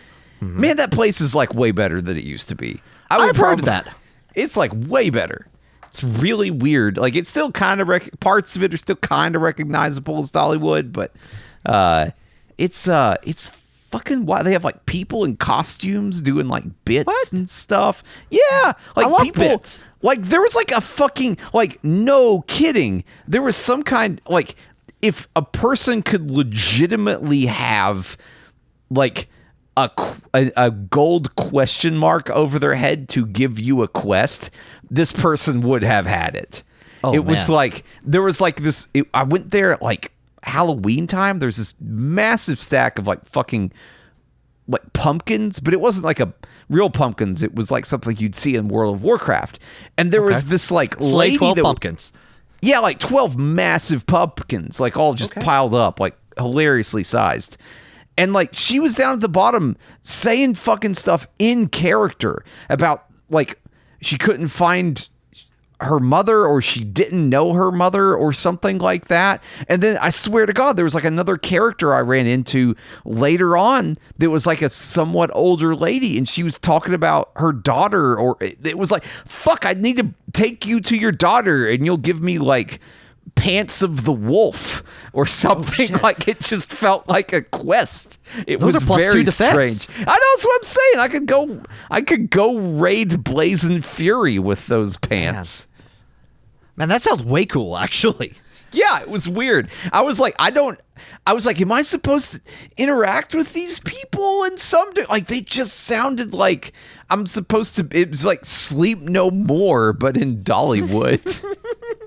[0.41, 2.81] Man, that place is like way better than it used to be.
[3.11, 3.29] I would Mm-hmm.
[3.31, 3.95] I've heard that.
[4.35, 5.47] It's like way better.
[5.85, 6.99] It's really weird.
[6.99, 10.31] Like it's still kind of rec- parts of it are still kind of recognizable as
[10.31, 11.15] Dollywood, but
[11.65, 12.11] uh,
[12.59, 13.47] it's uh, it's
[13.95, 17.33] fucking why they have like people in costumes doing like bits What?
[17.33, 18.03] and stuff.
[18.31, 19.43] Yeah, like love people.
[19.43, 19.85] bits.
[20.03, 23.05] Like there was like a fucking like no kidding.
[23.29, 24.57] There was some kind like
[25.01, 28.17] if a person could legitimately have
[28.91, 29.29] like
[29.77, 29.91] a,
[30.35, 34.51] a a gold question mark over their head to give you a quest,
[34.91, 36.63] this person would have had it.
[37.05, 38.89] Oh, it was like there was like this.
[38.93, 40.11] It, I went there at like
[40.45, 41.39] Halloween time.
[41.39, 43.73] There's this massive stack of like fucking
[44.67, 46.33] like pumpkins, but it wasn't like a
[46.69, 47.43] real pumpkins.
[47.43, 49.59] It was like something you'd see in World of Warcraft.
[49.99, 52.13] And there was this like Slay lady twelve that, pumpkins.
[52.63, 57.59] yeah, like 12 massive pumpkins, like all just piled up, like hilariously sized.
[58.17, 63.61] And like she was down at the bottom saying fucking stuff in character about like
[64.01, 65.09] she couldn't find
[65.85, 69.43] her mother or she didn't know her mother or something like that.
[69.69, 73.57] And then I swear to God, there was like another character I ran into later
[73.57, 78.17] on that was like a somewhat older lady and she was talking about her daughter
[78.17, 81.97] or it was like, fuck, I need to take you to your daughter and you'll
[81.97, 82.81] give me like
[83.35, 88.21] pants of the wolf or oh, something like it just felt like a quest.
[88.47, 89.89] It Those was are plus two very strange.
[89.99, 90.99] I know that's what i'm saying.
[90.99, 95.67] I could go i could go raid blazing fury with those pants.
[95.67, 95.74] Man,
[96.77, 98.35] that sounds way cool, actually.
[98.73, 99.71] yeah, it was weird.
[99.93, 100.79] I was like, I don't.
[101.27, 102.41] I was like, am I supposed to
[102.77, 104.93] interact with these people And some?
[104.95, 106.73] de- Like they just sounded like
[107.11, 107.89] I'm supposed to.
[107.91, 111.45] It was like sleep no more, but in Dollywood.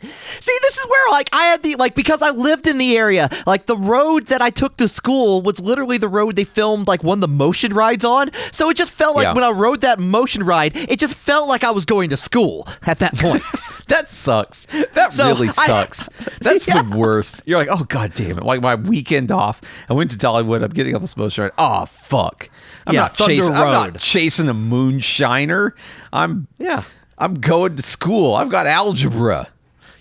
[0.00, 3.28] See, this is where like I had the like because I lived in the area,
[3.46, 7.02] like the road that I took to school was literally the road they filmed like
[7.02, 8.30] one of the motion rides on.
[8.52, 9.32] So it just felt like Yeah.
[9.34, 12.66] when I rode that motion ride, it just felt like I was going to school
[12.86, 13.42] at that point.
[13.88, 14.66] that sucks.
[14.92, 16.08] That So, really I- sucks.
[16.40, 16.82] That's Yeah.
[16.82, 17.42] the worst.
[17.46, 18.44] You're like, oh god damn it!
[18.44, 20.62] Like my weekend off, I went to Dollywood.
[20.62, 21.52] I'm getting on this motion ride.
[21.58, 22.50] Oh fuck!
[22.86, 23.54] I'm Yeah, not Thunder chasing.
[23.54, 25.72] I'm not chasing a moonshiner.
[26.12, 26.82] I'm Yeah.
[27.20, 28.36] I'm going to school.
[28.36, 29.48] I've got algebra.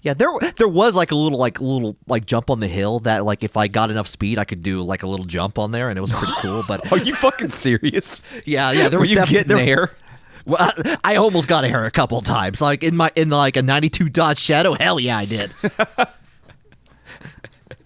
[0.08, 3.26] Yeah, there there was like a little like little like jump on the hill that
[3.26, 5.90] like if I got enough speed I could do like a little jump on there
[5.90, 6.64] and it was pretty cool.
[6.66, 8.24] But Are you fucking serious?
[8.46, 9.92] yeah, yeah, there Were was you definitely getting there, there?
[10.46, 13.58] Well, I, I almost got a hair a couple times, like in my in like
[13.58, 14.76] a '92 Dodge Shadow.
[14.76, 15.52] Hell yeah, I did.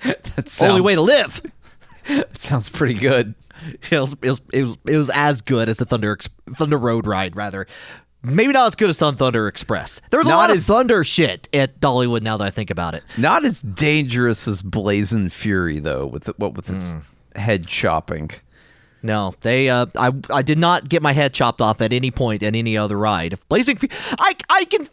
[0.04, 1.42] That's sounds, Only way to live.
[2.08, 3.34] that sounds pretty good.
[3.90, 6.18] It was, it was it was it was as good as the Thunder
[6.56, 7.66] Thunder Road ride, rather.
[8.24, 10.00] Maybe not as good as Sun Thunder Express.
[10.12, 12.22] There was a Not lot of Thunder shit at Dollywood.
[12.22, 16.34] Now that I think about it, Not as dangerous as Blazing Fury though, with the,
[16.38, 16.96] what with its
[17.36, 18.30] head chopping.
[19.02, 19.70] no, they.
[19.70, 22.78] Uh, I I did not get my head chopped off at any point in any
[22.78, 23.40] other ride.
[23.50, 23.88] Blazing, Fu-
[24.20, 24.88] I I can.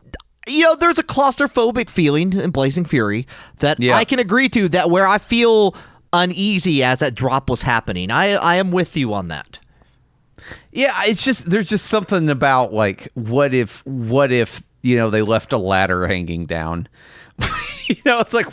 [0.46, 3.26] You know, there's a claustrophobic feeling in Blazing Fury
[3.58, 3.96] that Yeah.
[3.96, 4.70] I can agree to.
[4.70, 5.74] That where I feel
[6.14, 8.10] uneasy as that drop was happening.
[8.10, 9.58] I I am with you on that.
[10.72, 15.22] Yeah, it's just there's just something about like what if what if you know they
[15.22, 16.88] left a ladder hanging down.
[17.86, 18.46] you know, it's like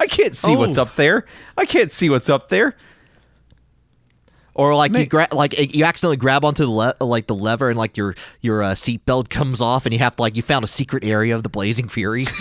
[0.00, 0.82] I can't see what's Oh.
[0.82, 1.24] up there.
[1.56, 2.76] I can't see what's up there.
[4.54, 7.78] Or like you gra- like you accidentally grab onto the le- like the lever and
[7.78, 10.68] like your your uh, seatbelt comes off and you have to like you found a
[10.68, 12.24] secret area of the Blazing Fury.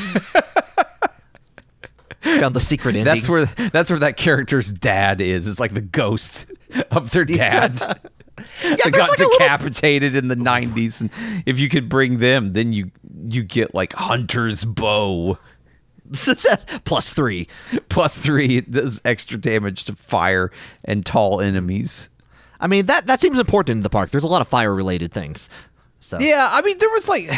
[2.22, 3.04] found the secret ending.
[3.06, 5.46] That's where that's where that character's dad is.
[5.48, 6.48] It's like the ghost
[6.92, 8.00] of their dad.
[8.38, 11.10] That there's got like a little- decapitated in the 90s and
[11.46, 12.92] if you could bring them then you
[13.28, 15.38] you get like hunter's bow
[16.86, 17.48] plus three.
[17.90, 20.52] plus 3 it does extra damage to fire
[20.86, 22.10] and tall enemies
[22.60, 24.10] I mean that that seems important in the park.
[24.10, 25.48] There's a lot of fire related things.
[26.00, 27.30] So Yeah, I mean, there was like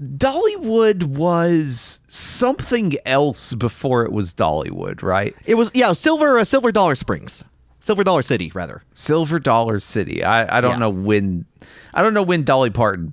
[0.00, 5.34] Dollywood was something else before it was Dollywood, right?
[5.44, 7.42] it was yeah silver uh, silver dollar springs,
[7.80, 8.82] silver dollar city rather.
[8.92, 10.22] Silver Dollar City.
[10.22, 10.78] I, I don't Yeah.
[10.78, 11.46] know when.
[11.92, 13.12] I don't know when Dolly Parton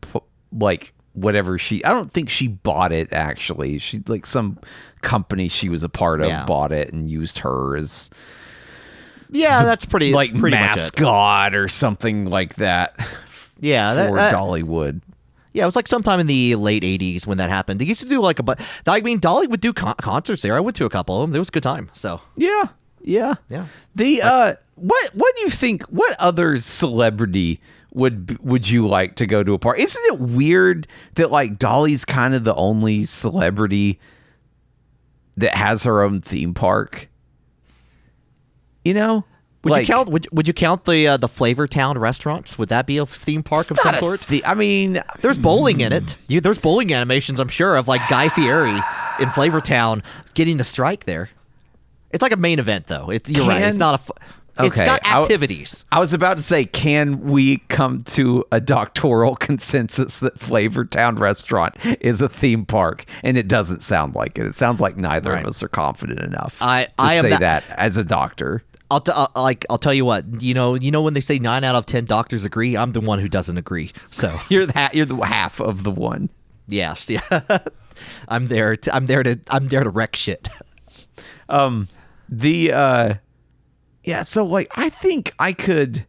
[0.51, 1.83] like whatever she.
[1.83, 3.79] I don't think she bought it actually.
[3.79, 4.59] She like some
[5.01, 6.45] company she was a part of Yeah.
[6.45, 8.09] bought it and used her as
[9.29, 12.95] Yeah, that's pretty like pretty mascot or something like that
[13.59, 15.01] Yeah, that, for that- Dollywood.
[15.53, 17.79] yeah, it was like sometime in the late '80s when that happened.
[17.81, 18.59] They used to do like a but.
[18.85, 20.55] I mean, Dolly would do con- concerts there.
[20.55, 21.35] I went to a couple of them.
[21.35, 21.89] It was a good time.
[21.93, 22.69] So Yeah,
[23.01, 23.65] yeah, Yeah.
[23.95, 25.83] The uh, what what do you think?
[25.85, 27.59] What other celebrity
[27.93, 29.81] would would you like to go to a party?
[29.83, 33.99] Isn't it weird that like Dolly's kind of the only celebrity
[35.35, 37.09] that has her own theme park?
[38.83, 39.25] You know,
[39.63, 40.09] would Like, you count?
[40.09, 42.57] Would, would you count the uh, the Flavor Town restaurants?
[42.57, 44.21] Would that be a theme park of some sort?
[44.21, 46.15] the- I mean, There's bowling in it.
[46.27, 48.79] You, there's bowling animations, I'm sure, of like Guy Fieri
[49.19, 50.03] in Flavor Town
[50.35, 51.29] getting the strike there.
[52.11, 53.09] It's like a main event, though.
[53.09, 53.61] It's, you're right.
[53.61, 53.97] It's not a.
[53.99, 54.13] fu-
[54.59, 55.85] It's Okay, got activities.
[55.91, 61.17] I was about to say, can we come to a doctoral consensus that Flavor Town
[61.17, 63.05] Restaurant is a theme park?
[63.23, 64.45] And it doesn't sound like it.
[64.47, 65.41] It sounds like neither Right.
[65.41, 68.63] of us are confident enough I- to I say that- that as a doctor.
[68.89, 70.41] I'll t- like I'll tell you what.
[70.41, 73.01] You know, you know when they say nine out of ten doctors agree, I'm the
[73.01, 73.91] one who doesn't agree.
[74.11, 76.29] So You're the you're the half of the one.
[76.69, 77.19] yes, yeah.
[78.29, 78.77] I'm there.
[78.77, 79.37] To, I'm there to.
[79.49, 80.47] I'm there to wreck shit.
[81.49, 81.89] Um,
[82.29, 83.13] the uh,
[84.03, 84.23] yeah.
[84.23, 86.05] So like, I think I could.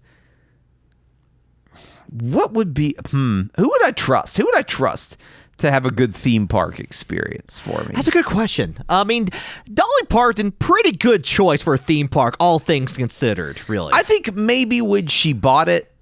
[2.10, 3.42] What would be hmm?
[3.56, 4.38] Who would I trust?
[4.38, 5.18] Who would I trust
[5.58, 7.92] to have a good theme park experience for me?
[7.94, 8.78] That's a good question.
[8.88, 9.28] I mean,
[9.72, 13.60] Dolly Parton, pretty good choice for a theme park, all things considered.
[13.68, 15.92] Really, I think maybe when she bought it,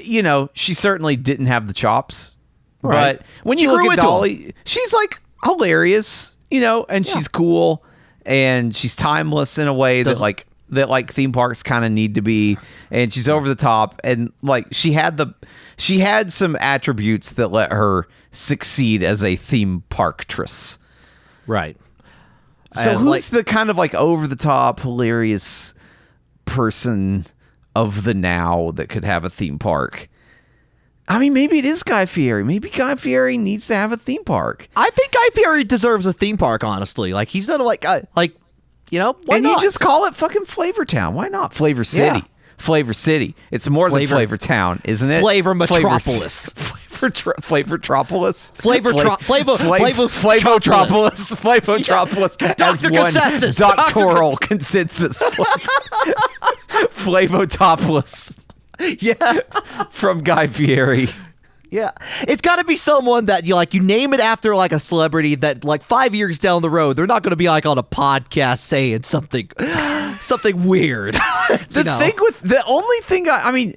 [0.00, 2.36] you know, she certainly didn't have the chops.
[2.82, 3.18] Right.
[3.18, 3.98] But when She you look at.
[3.98, 7.84] Dolly, she's like hilarious, you know, and she's cool
[8.26, 12.14] and she's timeless in a way that like that like theme parks kind of need
[12.14, 12.56] to be
[12.90, 15.34] and she's over the top and like she had the
[15.76, 20.78] she had some attributes that let her succeed as a theme parktress.
[21.46, 21.76] right.
[22.74, 25.74] So And, who's like- the kind of like over the top, hilarious
[26.46, 27.26] person
[27.74, 30.08] of the now that could have a theme park?
[31.12, 32.42] I mean, maybe it is Guy Fieri.
[32.44, 34.68] Maybe Guy Fieri needs to have a theme park.
[34.76, 36.64] I think Guy Fieri deserves a theme park.
[36.64, 38.34] Honestly, like he's done like uh, like
[38.90, 39.60] you know why and not?
[39.60, 41.14] you just call it fucking Flavor Town.
[41.14, 42.18] Why not Flavor City?
[42.18, 42.24] Yeah.
[42.58, 43.34] Flavor City.
[43.50, 45.20] It's more Flavor- than Flavor Town, isn't it?
[45.20, 46.46] Flavor Flavor- Metropolis.
[46.46, 48.52] Flavor tro- Flavortropolis.
[48.62, 51.34] Flavor tro- Flavor- Flavor- Flavotropolis.
[51.34, 52.36] Flavotropolis.
[52.60, 52.92] As Dr.
[53.00, 53.56] one Consensus.
[53.56, 55.20] doctoral consensus.
[56.92, 58.38] Flavotopolis
[59.00, 59.40] yeah.
[59.90, 61.08] from Guy Fieri.
[61.70, 61.92] Yeah,
[62.28, 63.72] it's got to be someone that you like.
[63.72, 67.06] You name it after like a celebrity that, like, five years down the road, they're
[67.06, 69.48] not going to be like on a podcast saying something,
[70.20, 71.16] something weird.
[71.70, 73.76] The thing with the only thing I, I mean,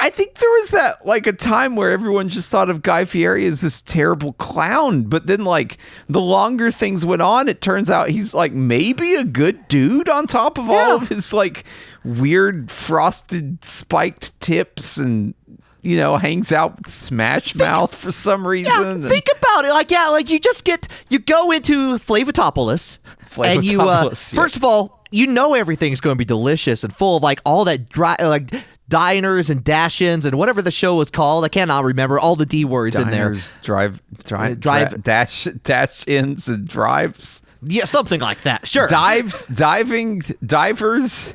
[0.00, 3.46] I think there was that like a time where everyone just thought of Guy Fieri
[3.46, 5.78] as this terrible clown, but then like
[6.08, 10.26] the longer things went on, it turns out he's like maybe a good dude on
[10.26, 11.64] top of all of his like
[12.04, 15.34] weird frosted spiked tips and
[15.82, 18.72] you know hangs out with Smash Mouth for some reason.
[18.72, 19.70] Yeah, and- think about it.
[19.70, 22.98] Like, yeah, like you just get you go into Flavatopolis,
[23.42, 24.10] and you uh, yeah.
[24.10, 27.64] first of all, you know everything's going to be delicious and full of like all
[27.66, 28.50] that dry like
[28.94, 31.44] diners and dash-ins and whatever the show was called.
[31.44, 33.24] I cannot remember all the d words in there.
[33.30, 38.68] Diners, drive, drive, Drive- drive, dash, dash ins and drives, Yeah, something like that.
[38.68, 38.86] Sure.
[38.86, 41.34] dives, diving, divers,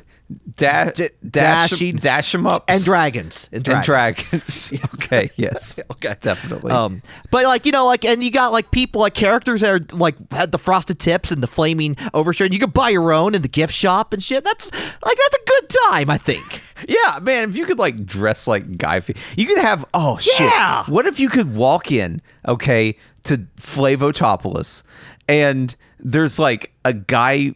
[0.56, 4.70] da- D- dash, dashing- dash them up, and dragons and and dragons.
[4.70, 4.72] dragons.
[4.94, 6.14] okay, yes, Okay.
[6.20, 6.72] definitely.
[6.72, 9.96] Um, but like you know, like and you got like people like characters that are
[9.96, 12.46] like had the frosted tips and the flaming overshirt.
[12.46, 14.44] And you could buy your own in the gift shop and shit.
[14.44, 16.62] That's like that's a good time, I think.
[16.88, 19.84] Yeah, man, if you could like dress like Guy, Fieri, you could have.
[19.94, 20.40] Oh shit!
[20.40, 20.84] Yeah!
[20.86, 24.82] What if you could walk in, okay, to Flavotopolis,
[25.28, 27.54] and there's like a Guy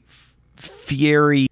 [0.56, 1.46] Fieri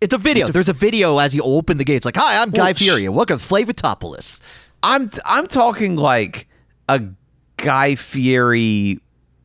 [0.00, 0.48] It's a video.
[0.48, 2.04] There's a video as you open the gates.
[2.04, 3.08] Like, hi, I'm Guy Well, sh- Fieri.
[3.08, 4.42] Welcome to.
[4.82, 6.48] I'm I'm talking like
[6.88, 7.02] a
[7.56, 8.98] Guy Fieri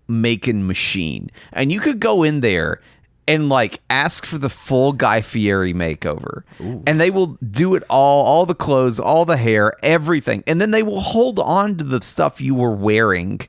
[0.07, 2.81] making machine, and you could go in there
[3.27, 8.25] and like ask for the full Guy Fieri makeover, and they will do it all,
[8.25, 12.01] all the clothes, all the hair, everything, and then they will hold on to the
[12.01, 13.41] stuff you were wearing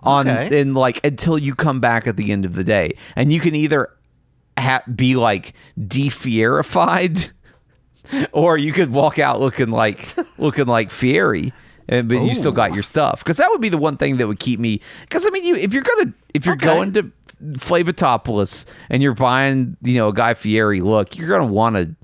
[0.00, 0.60] on Okay.
[0.60, 3.54] and like until you come back at the end of the day, and you can
[3.54, 3.88] either
[4.58, 5.54] ha- be like
[5.88, 7.30] defierified
[8.32, 11.52] or you could walk out looking like looking like Fieri,
[11.88, 13.20] and but you still got your stuff.
[13.20, 14.80] Because that would be the one thing that would keep me.
[15.02, 16.66] Because I mean, you if you're gonna if you're Okay.
[16.66, 17.10] going to
[17.76, 21.94] Flavatopolis and you're buying you know a Guy Fieri look, you're gonna want to.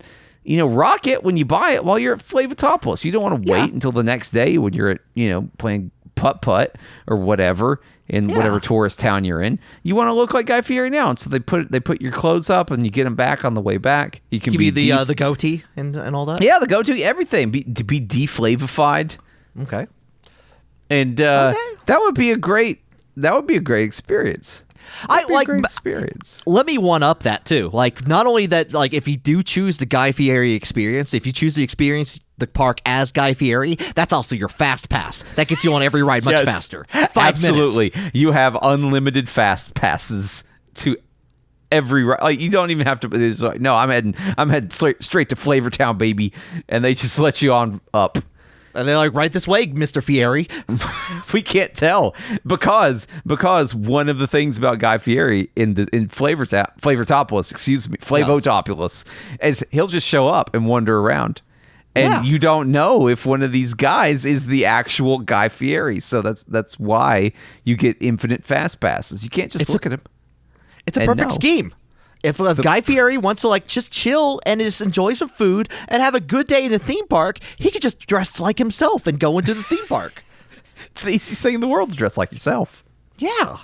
[0.45, 3.05] You know, rock it when you buy it while you're at Flavatopolis.
[3.05, 5.91] You don't want to wait until the next day when you're at, you know, playing
[6.15, 9.59] putt putt or whatever in whatever tourist town you're in.
[9.83, 12.13] You want to look like Guy Fieri now, and so they put they put your
[12.13, 14.23] clothes up and you get them back on the way back.
[14.31, 16.43] You can be the def- uh, the goatee and and all that.
[16.43, 19.19] yeah, the go-to everything be, to be deflavified,
[19.63, 19.87] Okay.
[20.91, 21.55] and uh,
[21.87, 22.81] that would be a great
[23.17, 24.65] that would be a great experience.
[25.09, 25.47] I That'd be a like.
[25.49, 26.43] great experience.
[26.47, 27.69] Let me one up that too.
[27.73, 31.33] Like, not only that, like, if you do choose the Guy Fieri experience, if you
[31.33, 35.25] choose the experience the park as Guy Fieri, that's also your fast pass.
[35.35, 36.87] That gets you on every ride much Yes, faster.
[36.91, 37.91] Five absolutely.
[37.95, 38.15] minutes.
[38.17, 40.45] You have unlimited fast passes
[40.77, 40.97] to
[41.71, 42.23] every ride.
[42.23, 43.09] like you don't even have to.
[43.09, 46.33] Like, no, I'm heading I'm heading straight, straight to Flavortown, baby,
[46.69, 48.17] and they just let you on up.
[48.79, 50.49] And they're like, right this way, Mister Fieri.
[51.33, 52.15] we can't tell
[52.47, 57.89] because because one of the things about Guy Fieri in the in Flavor Flavortopolis, excuse
[57.89, 59.05] me, Flavotopolis,
[59.43, 61.43] is he'll just show up and wander around.
[61.97, 62.23] And Yeah.
[62.23, 65.99] you don't know if one of these guys is the actual Guy Fieri.
[66.01, 67.33] So that's that's why
[67.65, 69.25] you get infinite fast passes.
[69.25, 70.03] You can't just It's a- look at him.
[70.87, 71.35] It's a perfect no.
[71.35, 71.75] scheme.
[72.23, 75.69] If, if the- Guy Fieri wants to like just chill and just enjoy some food
[75.89, 79.07] and have a good day in a theme park, he could just dress like himself
[79.07, 80.23] and go into the theme park.
[80.93, 82.85] It's the easiest thing in the world to dress like yourself.
[83.19, 83.57] Yeah.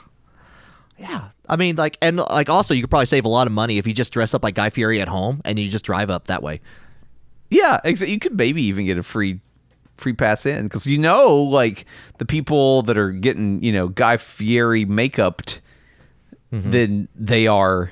[0.98, 1.28] Yeah.
[1.48, 3.86] I mean, like, and like, also, you could probably save a lot of money if
[3.86, 6.42] you just dress up like Guy Fieri at home and you just drive up that
[6.42, 6.60] way.
[7.50, 9.40] Yeah, you could maybe even get a free
[9.96, 11.86] free pass in because you know, like
[12.18, 15.60] the people that are getting you know Guy Fieri makeuped,
[16.52, 16.70] Mm-hmm.
[16.70, 17.90] then they are.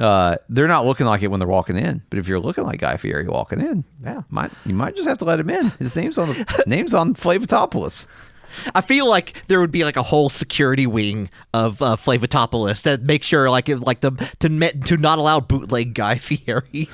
[0.00, 2.80] Uh, they're not looking like it when they're walking in, but if you're looking like
[2.80, 4.22] Guy Fieri walking in, Yeah.
[4.30, 5.70] might you might just have to let him in.
[5.78, 8.06] His name's on the name's on Flavatopolis.
[8.74, 13.00] I feel like there would be like a whole security wing of uh, Flavatopolis that
[13.02, 14.10] make sure, like, if, like the
[14.40, 14.48] to
[14.86, 16.88] to not allow bootleg Guy Fieri.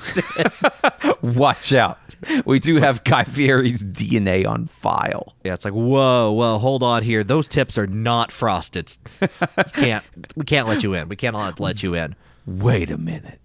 [1.21, 1.97] Watch out,
[2.45, 5.33] we do have Guy Fieri's DNA on file.
[5.43, 7.23] Yeah, it's like whoa, whoa, hold on here.
[7.23, 8.95] Those tips are not frosted.
[9.21, 9.27] You
[9.73, 10.03] can't
[10.35, 11.09] we can't let you in.
[11.09, 12.15] We cannot let you in.
[12.47, 13.39] Wait a minute.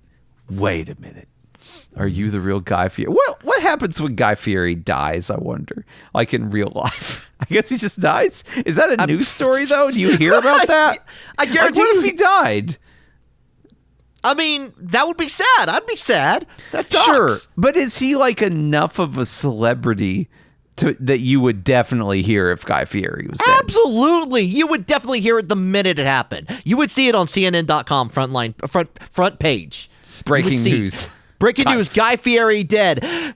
[0.49, 1.29] Wait a minute.
[1.97, 3.11] Are you the real Guy Fieri?
[3.13, 5.29] What what happens when Guy Fieri dies?
[5.31, 5.85] I wonder.
[6.15, 8.45] Like in real life, I guess he just dies.
[8.65, 9.91] Is that a news story though?
[9.91, 10.99] Do you hear about that?
[11.39, 12.79] I Like, guarantee what if he died?
[14.25, 15.69] I mean, that would be sad.
[15.69, 16.47] I'd be sad.
[16.71, 17.05] That sucks.
[17.07, 20.29] Sure, but is he like enough of a celebrity
[20.77, 23.59] to that you would definitely hear if Guy Fieri was dead?
[23.65, 24.43] Absolutely.
[24.43, 26.49] You would definitely hear it the minute it happened.
[26.65, 29.91] You would see it on CNN.com frontline front front page.
[30.25, 31.09] Breaking news.
[31.39, 33.35] Breaking Guy- news, Guy Fieri dead.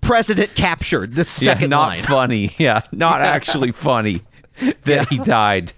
[0.00, 1.14] President captured.
[1.14, 1.98] The second Yeah, not line.
[2.00, 2.50] funny.
[2.58, 4.22] Yeah, not actually funny
[4.82, 5.72] that he died.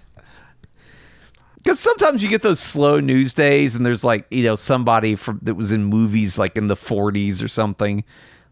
[1.57, 5.39] Because sometimes you get those slow news days, and there's like you know somebody from
[5.43, 8.03] that was in movies like in the 40s or something,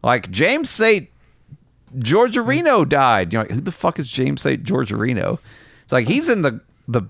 [0.03, 0.69] like James
[1.95, 2.03] St.
[2.03, 3.33] Georgerino died.
[3.33, 4.63] You're like, who the fuck is James St.
[4.63, 5.39] Georgerino?
[5.83, 7.03] It's like he's in the the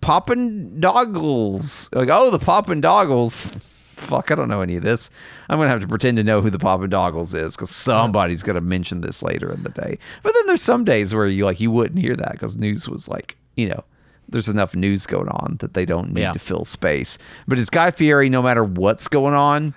[0.00, 1.88] Poppin' Doggles.
[1.94, 3.58] Like, oh, the Poppin' Doggles.
[4.02, 5.10] Fuck, I don't know any of this.
[5.48, 8.60] I'm gonna have to pretend to know who the Poppin' Doggles is because somebody's gonna
[8.60, 9.96] mention this later in the day.
[10.24, 13.06] But then there's some days where you like you wouldn't hear that because news was
[13.08, 13.84] like, you know,
[14.28, 16.32] there's enough news going on that they don't need Yeah.
[16.32, 17.16] to fill space.
[17.46, 19.72] But it's Guy Fieri, no matter what's going on.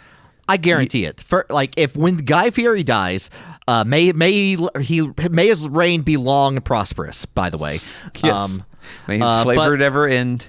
[0.47, 1.21] I guarantee it.
[1.21, 3.29] For like, if when Guy Fieri dies,
[3.67, 7.25] uh, may may he may his reign be long and prosperous.
[7.25, 7.79] By the way,
[8.23, 8.55] Yes.
[8.59, 8.65] Um,
[9.07, 10.47] May his uh, flavor but- ever end.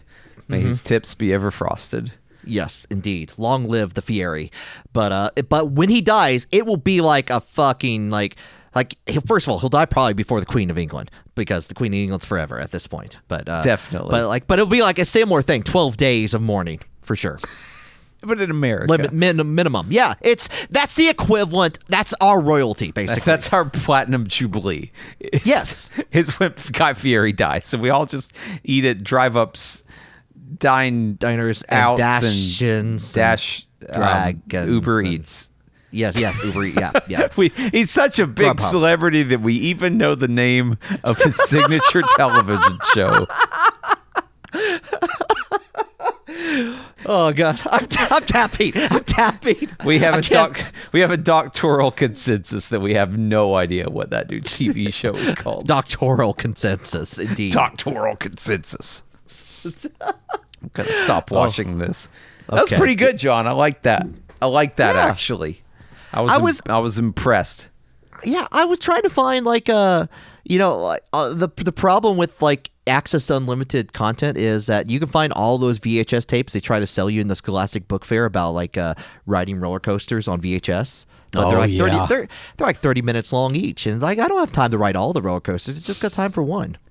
[0.48, 2.12] May his tips be ever frosted.
[2.44, 3.32] Yes, indeed.
[3.36, 4.52] Long live the Fieri.
[4.92, 8.36] But uh but when he dies, it will be like a fucking like
[8.74, 11.92] like first of all, he'll die probably before the Queen of England because the Queen
[11.92, 13.16] of England's forever at this point.
[13.26, 14.10] But uh, Definitely.
[14.12, 17.40] But like but it'll be like a similar thing, 12 days of mourning for sure.
[18.26, 19.88] But in America, Limit min- minimum.
[19.90, 21.78] Yeah, it's that's the equivalent.
[21.88, 23.22] That's our royalty basically.
[23.24, 24.90] That's our platinum jubilee.
[25.20, 25.88] Is- Yes.
[26.12, 27.66] is when Guy Fieri dies.
[27.66, 28.32] So we all just
[28.64, 29.84] eat at drive ups,
[30.58, 35.52] dine Diners and outs Dashins and dash um, Uber and- Eats.
[35.90, 37.28] yes, yes, Uber Eats, yeah, yeah.
[37.36, 38.60] We, he's such a big Grubhub.
[38.60, 43.26] celebrity that we even know the name of his signature television show.
[47.04, 48.72] Oh god, I'm, I'm tapping.
[48.76, 49.68] I'm tapping.
[49.84, 53.54] We have I a can't- doc, we have a doctoral consensus that we have no
[53.54, 55.66] idea what that new TV show is called.
[55.66, 57.52] doctoral consensus, indeed.
[57.52, 59.02] doctoral consensus.
[59.64, 62.08] I'm gonna stop watching this.
[62.48, 62.76] That's Okay.
[62.78, 63.46] pretty good, John.
[63.46, 64.06] I like that.
[64.40, 65.06] I like that Yeah.
[65.06, 65.62] actually.
[66.12, 67.68] I was I im- was- I was impressed.
[68.24, 70.06] yeah, I was trying to find like uh
[70.48, 75.00] you know uh, the the problem with like access to unlimited content is that you
[75.00, 78.04] can find all those VHS tapes they try to sell you in the Scholastic Book
[78.04, 78.94] Fair about like uh
[79.26, 81.04] riding roller coasters on VHS.
[81.32, 82.06] But they're Oh, like 30 yeah.
[82.08, 84.94] they're, they're like 30 minutes long each and like I don't have time to ride
[84.96, 85.76] all the roller coasters.
[85.76, 86.78] It's just got time for one.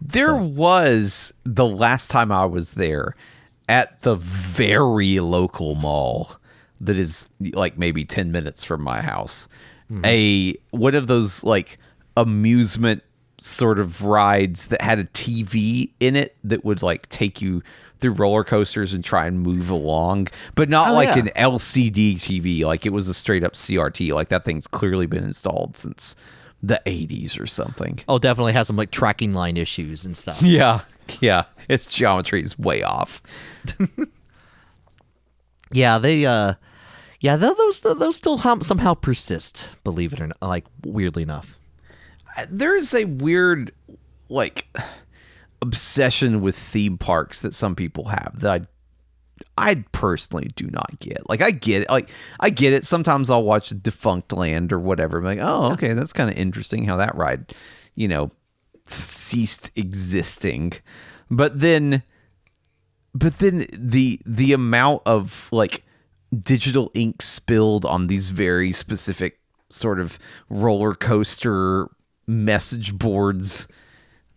[0.00, 3.16] There was the last time I was there
[3.66, 6.36] at the very local mall
[6.80, 9.48] that is like maybe 10 minutes from my house.
[10.04, 11.78] A one of those like
[12.16, 13.02] amusement
[13.40, 17.62] sort of rides that had a TV in it that would like take you
[17.98, 21.22] through roller coasters and try and move along, but not Oh, like yeah.
[21.22, 22.64] an LCD TV.
[22.64, 24.12] Like it was a straight up CRT.
[24.12, 26.14] Like that thing's clearly been installed since
[26.62, 28.00] the 80s or something.
[28.08, 30.40] Oh, definitely has some like tracking line issues and stuff.
[30.42, 30.80] Yeah,
[31.20, 31.44] yeah.
[31.68, 33.20] Its geometry is way off.
[35.72, 36.54] Yeah, they uh
[37.20, 41.58] yeah, those those still somehow persist, believe it or not, like weirdly enough.
[42.48, 43.72] There is a weird,
[44.28, 44.66] like,
[45.62, 48.66] obsession with theme parks that some people have that
[49.56, 51.28] I, I personally do not get.
[51.28, 51.90] Like, I get it.
[51.90, 52.10] Like,
[52.40, 52.84] I get it.
[52.84, 55.18] Sometimes I'll watch Defunctland or whatever.
[55.18, 57.54] I'm like, oh, okay, that's kind of interesting how that ride,
[57.94, 58.30] you know,
[58.86, 60.74] ceased existing.
[61.30, 62.02] But then
[63.14, 65.84] but then the the amount of like
[66.36, 70.18] digital ink spilled on these very specific sort of
[70.50, 71.88] roller coaster
[72.26, 73.68] message boards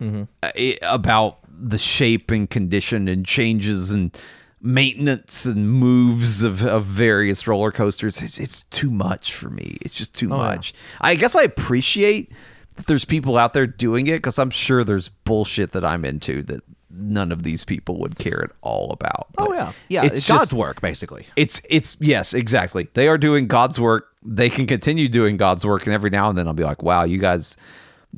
[0.00, 4.16] uh, i- about the shape and condition and changes and
[4.60, 8.22] maintenance and moves of, of various roller coasters.
[8.22, 9.76] It's, it's too much for me.
[9.80, 10.72] It's just too much.
[11.00, 12.32] I guess i appreciate
[12.76, 16.42] that there's people out there doing it because i'm sure there's bullshit that i'm into
[16.44, 16.62] that
[16.98, 20.42] none of these people would care at all about Oh yeah, yeah, it's it's God's
[20.42, 21.26] just- work basically.
[21.36, 22.88] it's it's yes, exactly.
[22.94, 24.08] They are doing God's work.
[24.24, 27.04] They can continue doing God's work, and every now and then I'll be like, "Wow,
[27.04, 27.56] you guys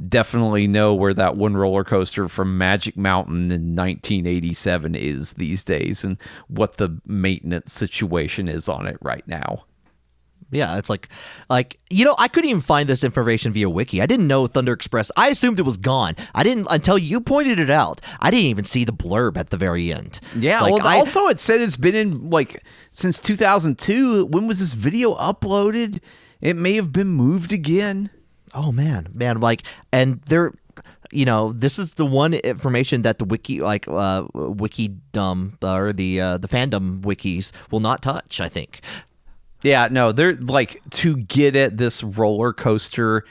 [0.08, 6.04] definitely know where that one roller coaster from Magic Mountain in 1987 is these days,
[6.04, 6.16] and
[6.48, 9.64] what the maintenance situation is on it right now."
[10.52, 11.08] Yeah, it's like,
[11.48, 14.02] like you know, I couldn't even find this information via wiki.
[14.02, 15.10] I didn't know Thunder Express.
[15.16, 16.16] I assumed it was gone.
[16.34, 18.00] I didn't until you pointed it out.
[18.20, 20.18] I didn't even see the blurb at the very end.
[20.36, 20.60] Yeah.
[20.60, 24.26] Like, well, I- also it said it's been in like since 2002.
[24.26, 26.00] When was this video uploaded?
[26.40, 28.10] It may have been moved again.
[28.54, 30.52] Oh man, man, like, and there,
[31.12, 35.92] you know, this is the one information that the wiki, like, uh, wiki dumb or
[35.92, 38.40] the uh, the fandom wikis will not touch.
[38.40, 38.80] I think.
[39.62, 43.24] Yeah, no, they're like to get at this roller coaster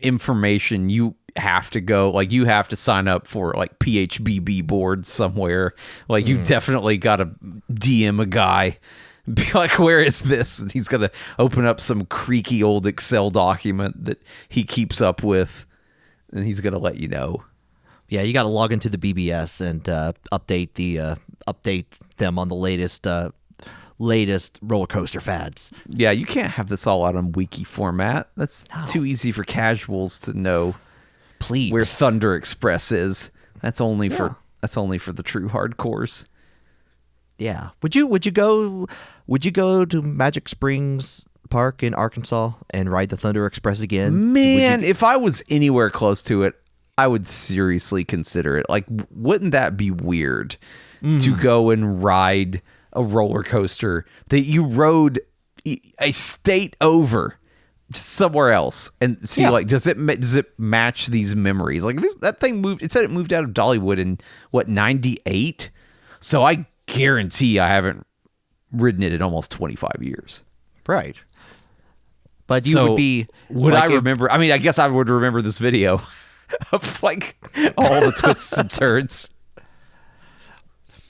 [0.00, 5.08] information, you have to go like you have to sign up for like PHBB boards
[5.08, 5.74] somewhere.
[6.08, 7.26] Like you definitely got to
[7.70, 8.78] DM a guy.
[9.32, 10.60] Be like, where is this?
[10.60, 15.66] And he's gonna open up some creaky old Excel document that he keeps up with,
[16.32, 17.42] and he's gonna let you know.
[18.08, 21.14] Yeah, you got to log into the BBS and uh, update the uh,
[21.48, 21.86] update
[22.18, 23.30] them on the latest uh,
[23.98, 25.72] latest roller coaster fads.
[25.88, 28.28] Yeah, you can't have this all out on wiki format.
[28.36, 30.74] That's too easy for casuals to know
[31.38, 31.72] Please.
[31.72, 33.30] where Thunder Express is.
[33.60, 36.26] That's only for that's only for the true hardcores.
[37.38, 37.70] yeah.
[37.82, 38.86] Would you would you go
[39.26, 44.32] would you go to Magic Springs Park in Arkansas and ride the Thunder Express again?
[44.32, 46.54] Would you- Man, if I was anywhere close to it,
[46.98, 48.66] I would seriously consider it.
[48.68, 50.56] Like, wouldn't that be weird
[51.02, 51.40] to mm.
[51.40, 52.62] go and ride
[52.96, 55.20] a roller coaster that you rode
[56.00, 57.36] a state over
[57.92, 59.50] somewhere else and see Yeah.
[59.50, 61.84] like does it does it match these memories?
[61.84, 62.82] Like this, that thing moved.
[62.82, 64.18] It said it moved out of Dollywood in
[64.50, 65.70] what ninety eight.
[66.20, 68.06] So I guarantee I haven't
[68.72, 70.42] ridden it in almost twenty five years.
[70.88, 71.16] right.
[72.48, 74.30] But you So, would be Would like, I if- remember?
[74.30, 76.00] I mean, I guess I would remember this video
[76.72, 77.36] of like
[77.76, 79.30] all the twists and turns.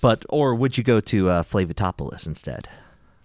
[0.07, 2.68] But or would you go to uh, Flavitopolis instead?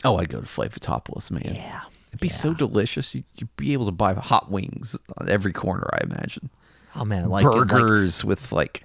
[0.03, 1.43] Oh, I'd go to Flavitopolis, man.
[1.53, 1.81] Yeah.
[2.07, 3.13] It'd be so delicious.
[3.13, 6.49] You, you'd be able to buy hot wings on every corner, I imagine.
[6.95, 8.83] Oh man, like like, Burgers with like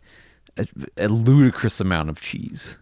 [0.58, 0.66] a,
[0.98, 2.76] a ludicrous amount of cheese.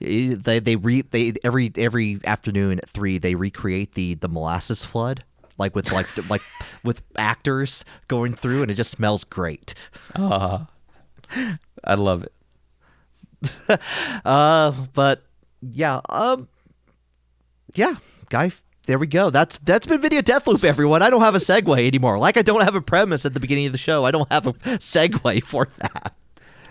[0.00, 5.22] they they re they every every afternoon at three they recreate the the molasses flood
[5.58, 6.42] like with like like
[6.82, 9.74] with actors going through and it just smells great.
[11.84, 12.32] I love it.
[14.24, 15.22] Uh, but
[15.62, 16.48] yeah, um,
[17.74, 17.94] yeah,
[18.28, 18.50] guy.
[18.86, 19.30] There we go.
[19.30, 21.00] That's that's been video death loop, everyone.
[21.02, 22.18] I don't have a segue anymore.
[22.18, 24.04] Like I don't have a premise at the beginning of the show.
[24.04, 26.14] I don't have a segue for that.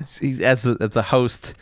[0.04, 1.54] See, As a, as a host,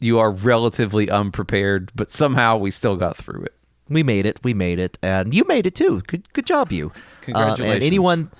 [0.00, 3.54] you are relatively unprepared, but somehow we still got through it.
[3.88, 4.40] We made it.
[4.42, 6.02] We made it, and you made it too.
[6.06, 6.88] Good, good job, you.
[6.88, 7.74] Uh, Congratulations.
[7.74, 8.30] and anyone,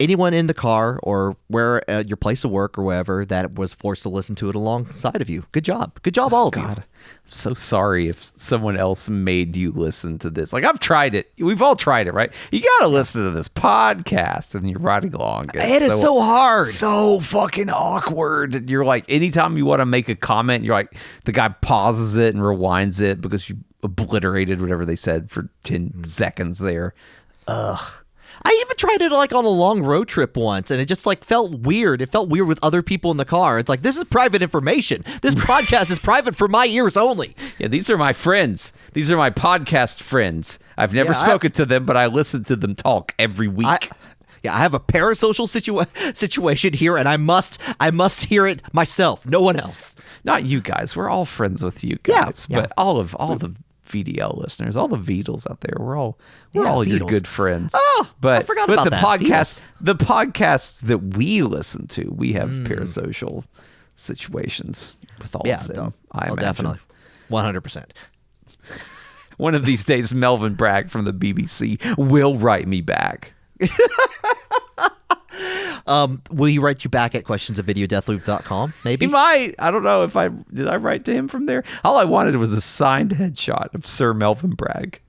[0.00, 3.74] anyone in the car or where at your place of work or wherever that was
[3.74, 5.44] forced to listen to it alongside of you.
[5.52, 6.00] Good job.
[6.02, 6.62] Good job, all of you.
[6.62, 6.82] I'm
[7.28, 10.52] so sorry if someone else made you listen to this.
[10.52, 11.30] Like I've tried it.
[11.38, 12.32] We've all tried it, right?
[12.50, 15.50] You got to listen to this podcast, and you're riding along.
[15.54, 16.66] It is so hard.
[16.68, 18.54] so fucking awkward.
[18.54, 22.16] And you're like, anytime you want to make a comment, you're like, the guy pauses
[22.16, 26.04] it and rewinds it because you obliterated whatever they said for ten Hmm.
[26.04, 26.94] seconds there.
[28.46, 31.24] I even tried it like on a long road trip once, and it just like
[31.24, 32.02] felt weird.
[32.02, 33.58] It felt weird with other people in the car.
[33.58, 35.02] It's like this is private information.
[35.22, 37.34] This podcast is private for my ears only.
[37.58, 38.72] Yeah, these are my friends.
[38.92, 40.58] These are my podcast friends.
[40.76, 43.66] I've never Yeah, I- spoken to them, but I listen to them talk every week.
[43.66, 43.78] I,
[44.42, 48.62] yeah, I have a parasocial situa- situation here, and I must, I must hear it
[48.74, 49.24] myself.
[49.24, 49.96] No one else.
[50.22, 50.94] Not you guys.
[50.94, 52.60] We're all friends with you Yeah, guys, yeah.
[52.60, 53.54] but all of all the
[53.86, 56.18] VDL listeners, all the Beatles out there, we're all
[56.52, 57.72] we're Yeah, all your good friends.
[57.76, 59.02] Oh, but I forgot but about the that.
[59.04, 62.66] podcast, the podcasts that we listen to, we have Hmm.
[62.66, 63.44] parasocial
[63.96, 65.94] situations with all Yeah, of them.
[66.12, 66.78] I oh, definitely,
[67.28, 67.92] one hundred percent.
[69.36, 73.32] One of these days, Melvin Bragg from the BBC will write me back.
[75.86, 78.72] Um, will you write you back at questions at videodeathloop.com?
[78.84, 79.06] Maybe.
[79.06, 79.54] He might.
[79.58, 80.66] I don't know if I did.
[80.66, 81.62] I write to him from there.
[81.84, 85.00] All I wanted was a signed headshot of Sir Melvin Bragg.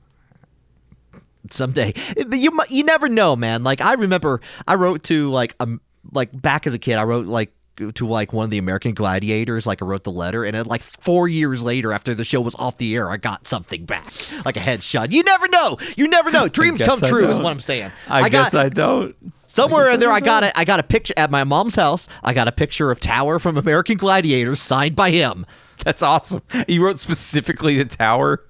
[1.49, 1.93] someday.
[2.31, 3.63] You you never know, man.
[3.63, 5.79] Like I remember, I wrote to like um
[6.11, 9.67] like back as a kid, I wrote like to like one of the American Gladiators.
[9.67, 12.55] Like I wrote the letter, and then like four years later, after the show was
[12.55, 14.11] off the air, I got something back,
[14.45, 15.11] like a headshot.
[15.11, 15.77] You never know.
[15.97, 16.47] You never know.
[16.47, 17.43] Dreams come I true, is don't.
[17.43, 17.91] what I'm saying.
[18.07, 19.15] I, guess got, I don't.
[19.55, 20.11] Somewhere in there.
[20.11, 22.07] I got a I got a picture at my mom's house.
[22.23, 25.45] I got a picture of Tower from American Gladiators signed by him.
[25.83, 26.41] That's awesome.
[26.67, 28.43] You wrote specifically the Tower.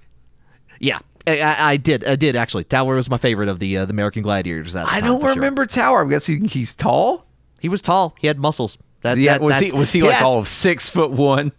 [0.78, 0.98] Yeah.
[1.28, 2.04] I, I, did.
[2.04, 2.62] I did actually.
[2.62, 4.74] Tower was my favorite of the uh, the American Gladiators.
[4.74, 5.34] The I don't for sure.
[5.34, 6.02] remember Tower.
[6.02, 7.26] I'm guessing he's tall.
[7.58, 8.14] He was tall.
[8.20, 8.78] He had muscles.
[9.02, 11.50] That, Yeah, that- was he was he like had- all of six foot one?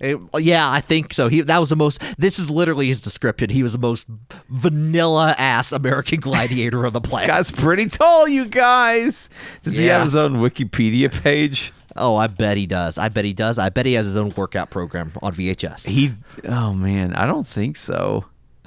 [0.00, 1.28] It- yeah, I think so.
[1.28, 2.02] He that was the most.
[2.18, 3.50] This is literally his description.
[3.50, 4.06] He was the most
[4.48, 7.28] vanilla ass American gladiator on the planet.
[7.28, 9.30] This guy's pretty tall, you guys.
[9.62, 11.72] Does he have his own Wikipedia page?
[11.98, 12.98] Oh, I bet he does.
[12.98, 13.58] I bet he does.
[13.58, 15.86] I bet he has his own workout program on VHS.
[15.88, 16.12] He.
[16.46, 18.26] Oh man, I don't think so.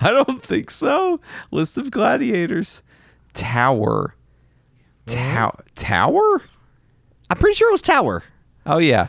[0.00, 1.20] I don't think so.
[1.50, 2.82] List of gladiators.
[3.32, 4.14] Tower.
[5.06, 5.64] Tower.
[5.74, 6.42] Tower.
[7.30, 8.24] I'm pretty sure it was Tower.
[8.66, 9.08] Oh yeah,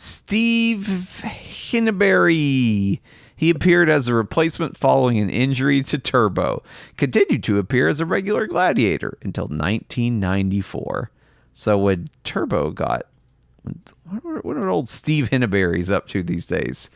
[0.00, 3.00] Steve Henneberry.
[3.34, 6.62] He appeared as a replacement following an injury to Turbo.
[6.96, 11.10] Continued to appear as a regular gladiator until 1994.
[11.52, 13.06] So when Turbo got,
[14.08, 16.90] what, are old Steve Henneberry's up to these days?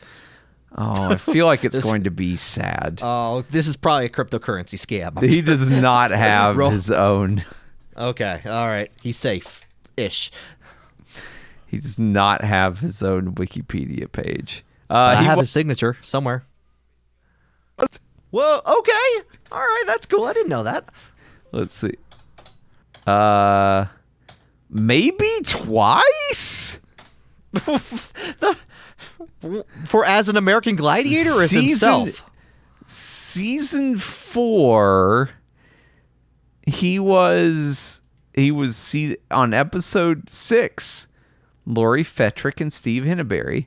[0.78, 3.00] Oh, I feel like it's going to be sad.
[3.02, 5.20] Oh, this is probably a cryptocurrency scam.
[5.20, 7.42] he does not have his own.
[7.96, 8.92] okay, all right.
[9.02, 9.60] He's safe
[9.96, 10.30] ish.
[11.72, 14.62] He does not have his own Wikipedia page.
[14.90, 16.44] Uh, I he have wa- his signature somewhere.
[18.30, 18.60] Whoa.
[18.66, 18.92] Okay.
[19.50, 19.84] All right.
[19.86, 20.24] That's cool.
[20.26, 20.90] I didn't know that.
[21.50, 21.94] Let's see.
[23.06, 23.86] Uh,
[24.68, 26.80] maybe twice.
[29.86, 32.30] For as an American Gladiator or as Season- himself?
[32.84, 35.30] Season four.
[36.66, 38.02] He was
[38.34, 41.08] he was see, on episode six.
[41.66, 43.66] Lori Fetrick and Steve Henneberry.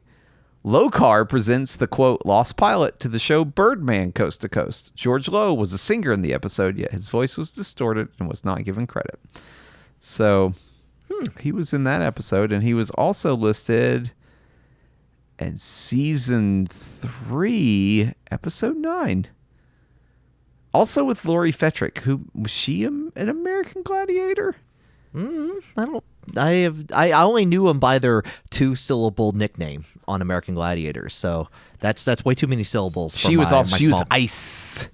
[0.65, 4.95] Lokar presents the quote lost pilot to the show Birdman Coast to Coast.
[4.95, 8.43] George Lowe was a singer in the episode, yet his voice was distorted and was
[8.43, 9.19] not given credit.
[9.99, 10.53] So
[11.11, 11.25] hmm.
[11.39, 14.11] he was in that episode, and he was also listed
[15.37, 19.27] in season three, episode nine.
[20.73, 24.55] Also with Lori Fetrick, who was she an American Gladiator?
[25.13, 25.79] Mm-hmm.
[25.79, 26.03] I don't.
[26.37, 26.85] I have.
[26.93, 31.13] I, I only knew them by their two syllable nickname on American Gladiators.
[31.13, 31.49] So
[31.79, 33.13] that's that's way too many syllables.
[33.15, 34.89] for She was my- also my she was ice.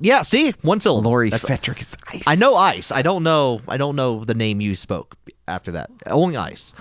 [0.00, 0.22] Yeah.
[0.22, 1.10] See, one syllable.
[1.10, 2.24] Lori That's- Fetrick is ice.
[2.26, 2.90] I know ice.
[2.90, 3.60] I don't know.
[3.68, 5.16] I don't know the name you spoke
[5.46, 5.90] after that.
[6.06, 6.74] Only ice.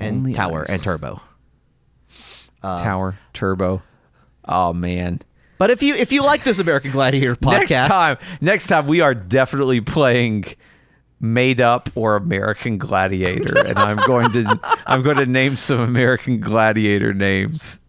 [0.00, 0.70] And Only tower ice.
[0.70, 1.20] and turbo.
[2.62, 3.82] Uh, tower Turbo.
[4.46, 5.20] Oh man.
[5.58, 9.00] But if you if you like this American Gladiator podcast, Next time, next time we
[9.00, 10.44] are definitely playing
[11.24, 16.40] made up or American Gladiator, and I'm going to I'm going to name some American
[16.40, 17.80] Gladiator names.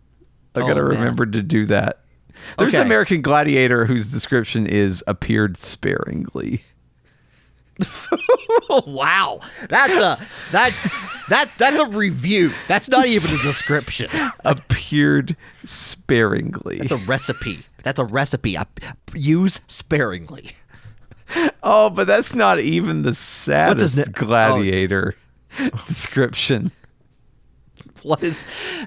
[0.55, 0.99] I got to Oh, man.
[0.99, 1.99] remember to do that.
[2.57, 6.63] There's an American Gladiator whose description is appeared sparingly.
[8.87, 10.17] wow, that's a
[10.51, 10.83] that's
[11.27, 12.53] that that's a review.
[12.67, 14.09] That's not even a description.
[14.45, 16.77] appeared sparingly.
[16.77, 17.59] That's a recipe.
[17.83, 18.57] That's a recipe.
[18.57, 18.65] I,
[19.13, 20.51] use sparingly.
[21.67, 24.11] Oh, but that's not even the saddest it- oh.
[24.25, 25.15] gladiator
[25.87, 26.71] description.
[28.03, 28.45] What is?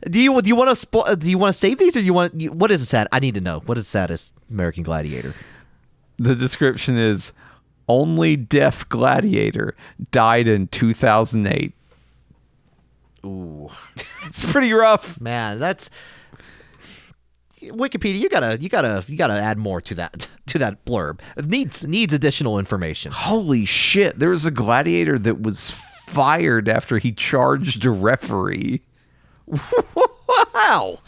[0.08, 2.00] Do you do you want to spo- uh, do you want to save these or
[2.00, 3.08] do you want you, what is the sad?
[3.10, 5.34] I need to know what is the saddest American Gladiator.
[6.18, 7.32] The description is
[7.88, 9.74] only deaf gladiator
[10.12, 11.74] died in 2008.
[13.26, 13.70] Ooh,
[14.26, 15.20] It's pretty rough.
[15.20, 15.90] man, that's
[17.62, 18.18] Wikipedia.
[18.20, 21.20] You gotta you gotta you gotta add more to that to that blurb.
[21.36, 23.12] It needs needs additional information.
[23.12, 24.18] Holy shit.
[24.18, 28.82] There was a gladiator that was fired after he charged a referee.
[29.46, 30.98] Wow.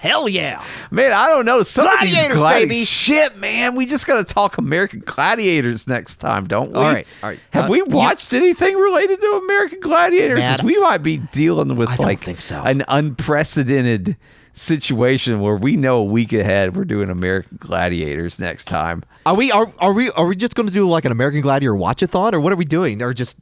[0.00, 0.64] Hell yeah.
[0.90, 1.62] Man, I don't know.
[1.62, 2.84] Some of these Gladiators, gladi- baby.
[2.84, 3.74] Shit, man.
[3.76, 6.74] We just got to talk American gladiators next time, don't we?
[6.76, 7.38] All right, all right.
[7.50, 10.62] Have Uh, we you- watched anything related to American gladiators?
[10.62, 12.62] We might be dealing with I like so.
[12.64, 14.16] an unprecedented
[14.60, 19.02] situation where we know a week ahead we're doing American gladiators next time.
[19.24, 21.74] Are we are are we are we just going to do like an American Gladiator
[21.74, 23.00] watchathon or what are we doing?
[23.02, 23.36] Or just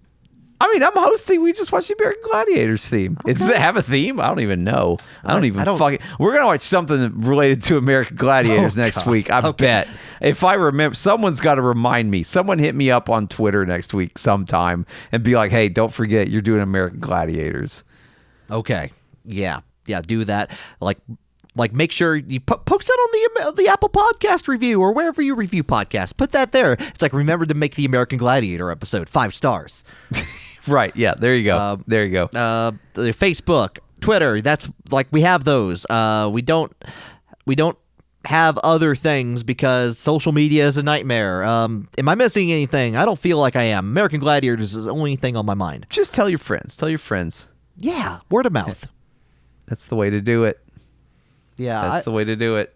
[0.61, 1.41] I mean, I'm hosting.
[1.41, 3.17] We just watched the American Gladiators theme.
[3.25, 4.19] Does it have a theme?
[4.19, 4.99] I don't even know.
[5.25, 6.01] I don't even I don't- fucking.
[6.19, 9.07] We're gonna watch something related to American Gladiators Oh, next God.
[9.07, 9.31] week.
[9.31, 9.65] I Okay.
[9.67, 9.89] bet.
[10.21, 12.25] If I remember, someone's got to remind me.
[12.25, 16.29] Someone hit me up on Twitter next week sometime and be like, "Hey, don't forget
[16.29, 17.85] you're doing American Gladiators."
[18.51, 18.91] Okay.
[19.25, 19.61] Yeah.
[19.89, 20.51] Yeah, do that.
[20.81, 20.99] Like
[21.57, 25.21] like make sure you po- post that on the the Apple Podcast review or wherever
[25.21, 26.17] you review podcasts.
[26.17, 26.75] Put that there.
[26.75, 29.85] It's like remember to make the American Gladiator episode 5 stars.
[30.67, 30.95] Right?
[30.95, 31.15] Yeah.
[31.19, 31.81] There you go.
[31.87, 32.25] there you go.
[32.27, 35.87] Uh the Facebook, Twitter, that's like we have those.
[35.87, 36.71] Uh we don't
[37.47, 37.79] we don't
[38.27, 41.43] have other things because social media is a nightmare.
[41.43, 42.97] Um am I missing anything?
[42.97, 43.87] I don't feel like I am.
[43.87, 45.87] American Gladiators is the only thing on my mind.
[45.89, 46.77] just tell your friends.
[46.77, 47.47] Tell your friends.
[47.79, 48.87] Yeah, word of mouth.
[49.69, 50.59] That's the way to do it.
[51.57, 51.81] Yeah.
[51.83, 52.75] That's I- the way to do it.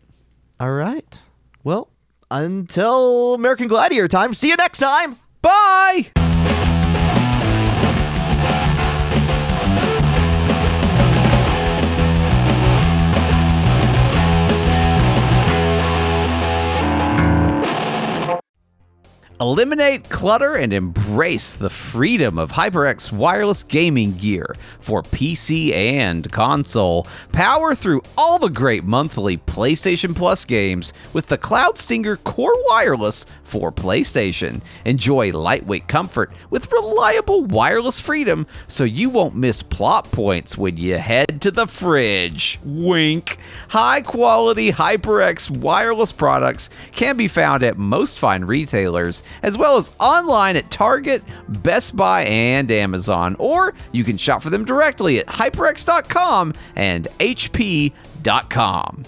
[0.61, 1.19] All right.
[1.65, 1.89] Well,
[2.31, 5.17] until American Gladiator time, see you next time.
[5.41, 6.11] Bye.
[19.43, 27.09] Eliminate clutter and embrace the freedom of HyperX wireless gaming gear for PC and console.
[27.33, 33.27] Power through all the great monthly PlayStation Plus games with the Cloud Stinger Core Wireless
[33.43, 34.61] for PlayStation.
[34.85, 40.99] Enjoy lightweight comfort with reliable wireless freedom so you won't miss plot points when you
[40.99, 42.61] head to the fridge.
[42.65, 43.39] Wink.
[43.71, 49.95] High quality HyperX wireless products can be found at most fine retailers as well as
[50.01, 53.37] online at Target, Best Buy, and Amazon.
[53.39, 59.05] Or you can shop for them directly at hyperx.com and hp.com.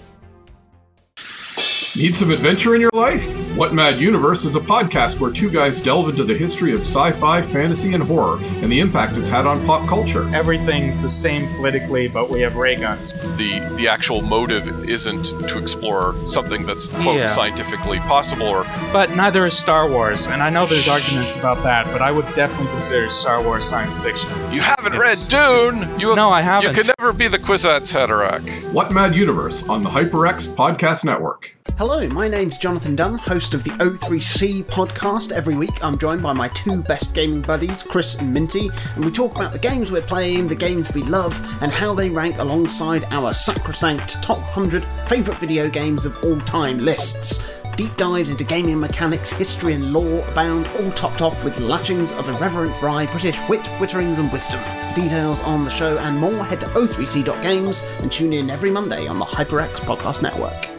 [1.97, 3.33] Need some adventure in your life?
[3.55, 7.13] What Mad Universe is a podcast where two guys delve into the history of sci
[7.13, 10.27] fi, fantasy, and horror and the impact it's had on pop culture.
[10.35, 13.13] Everything's the same politically, but we have ray guns.
[13.37, 17.23] The the actual motive isn't to explore something that's quote Yeah.
[17.25, 21.85] scientifically possible or But neither is Star Wars, and I know there's arguments about that,
[21.93, 24.29] but I would definitely consider Star Wars science fiction.
[24.51, 25.97] you haven't It's- read Dune.
[25.99, 26.75] You No, I haven't.
[26.75, 28.41] You can never be the Kwisatz Haderach.
[28.73, 31.44] What Mad Universe on the HyperX Podcast Network.
[31.77, 35.33] Hello, my name's Jonathan Dunn, host of the O3C podcast.
[35.33, 39.11] Every week I'm joined by my two best gaming buddies, Chris and Minty, and we
[39.11, 43.03] talk about the games we're playing, the games we love, and how they rank alongside
[43.11, 47.43] our sacrosanct top 100 favourite video games of all time lists.
[47.75, 52.29] Deep dives into gaming mechanics, history, and lore abound, all topped off with lashings of
[52.29, 54.63] irreverent wry British wit, witterings, and wisdom.
[54.63, 59.07] For details on the show and more, head to o3c.games and tune in every Monday
[59.07, 60.74] on the HyperX Podcast Network.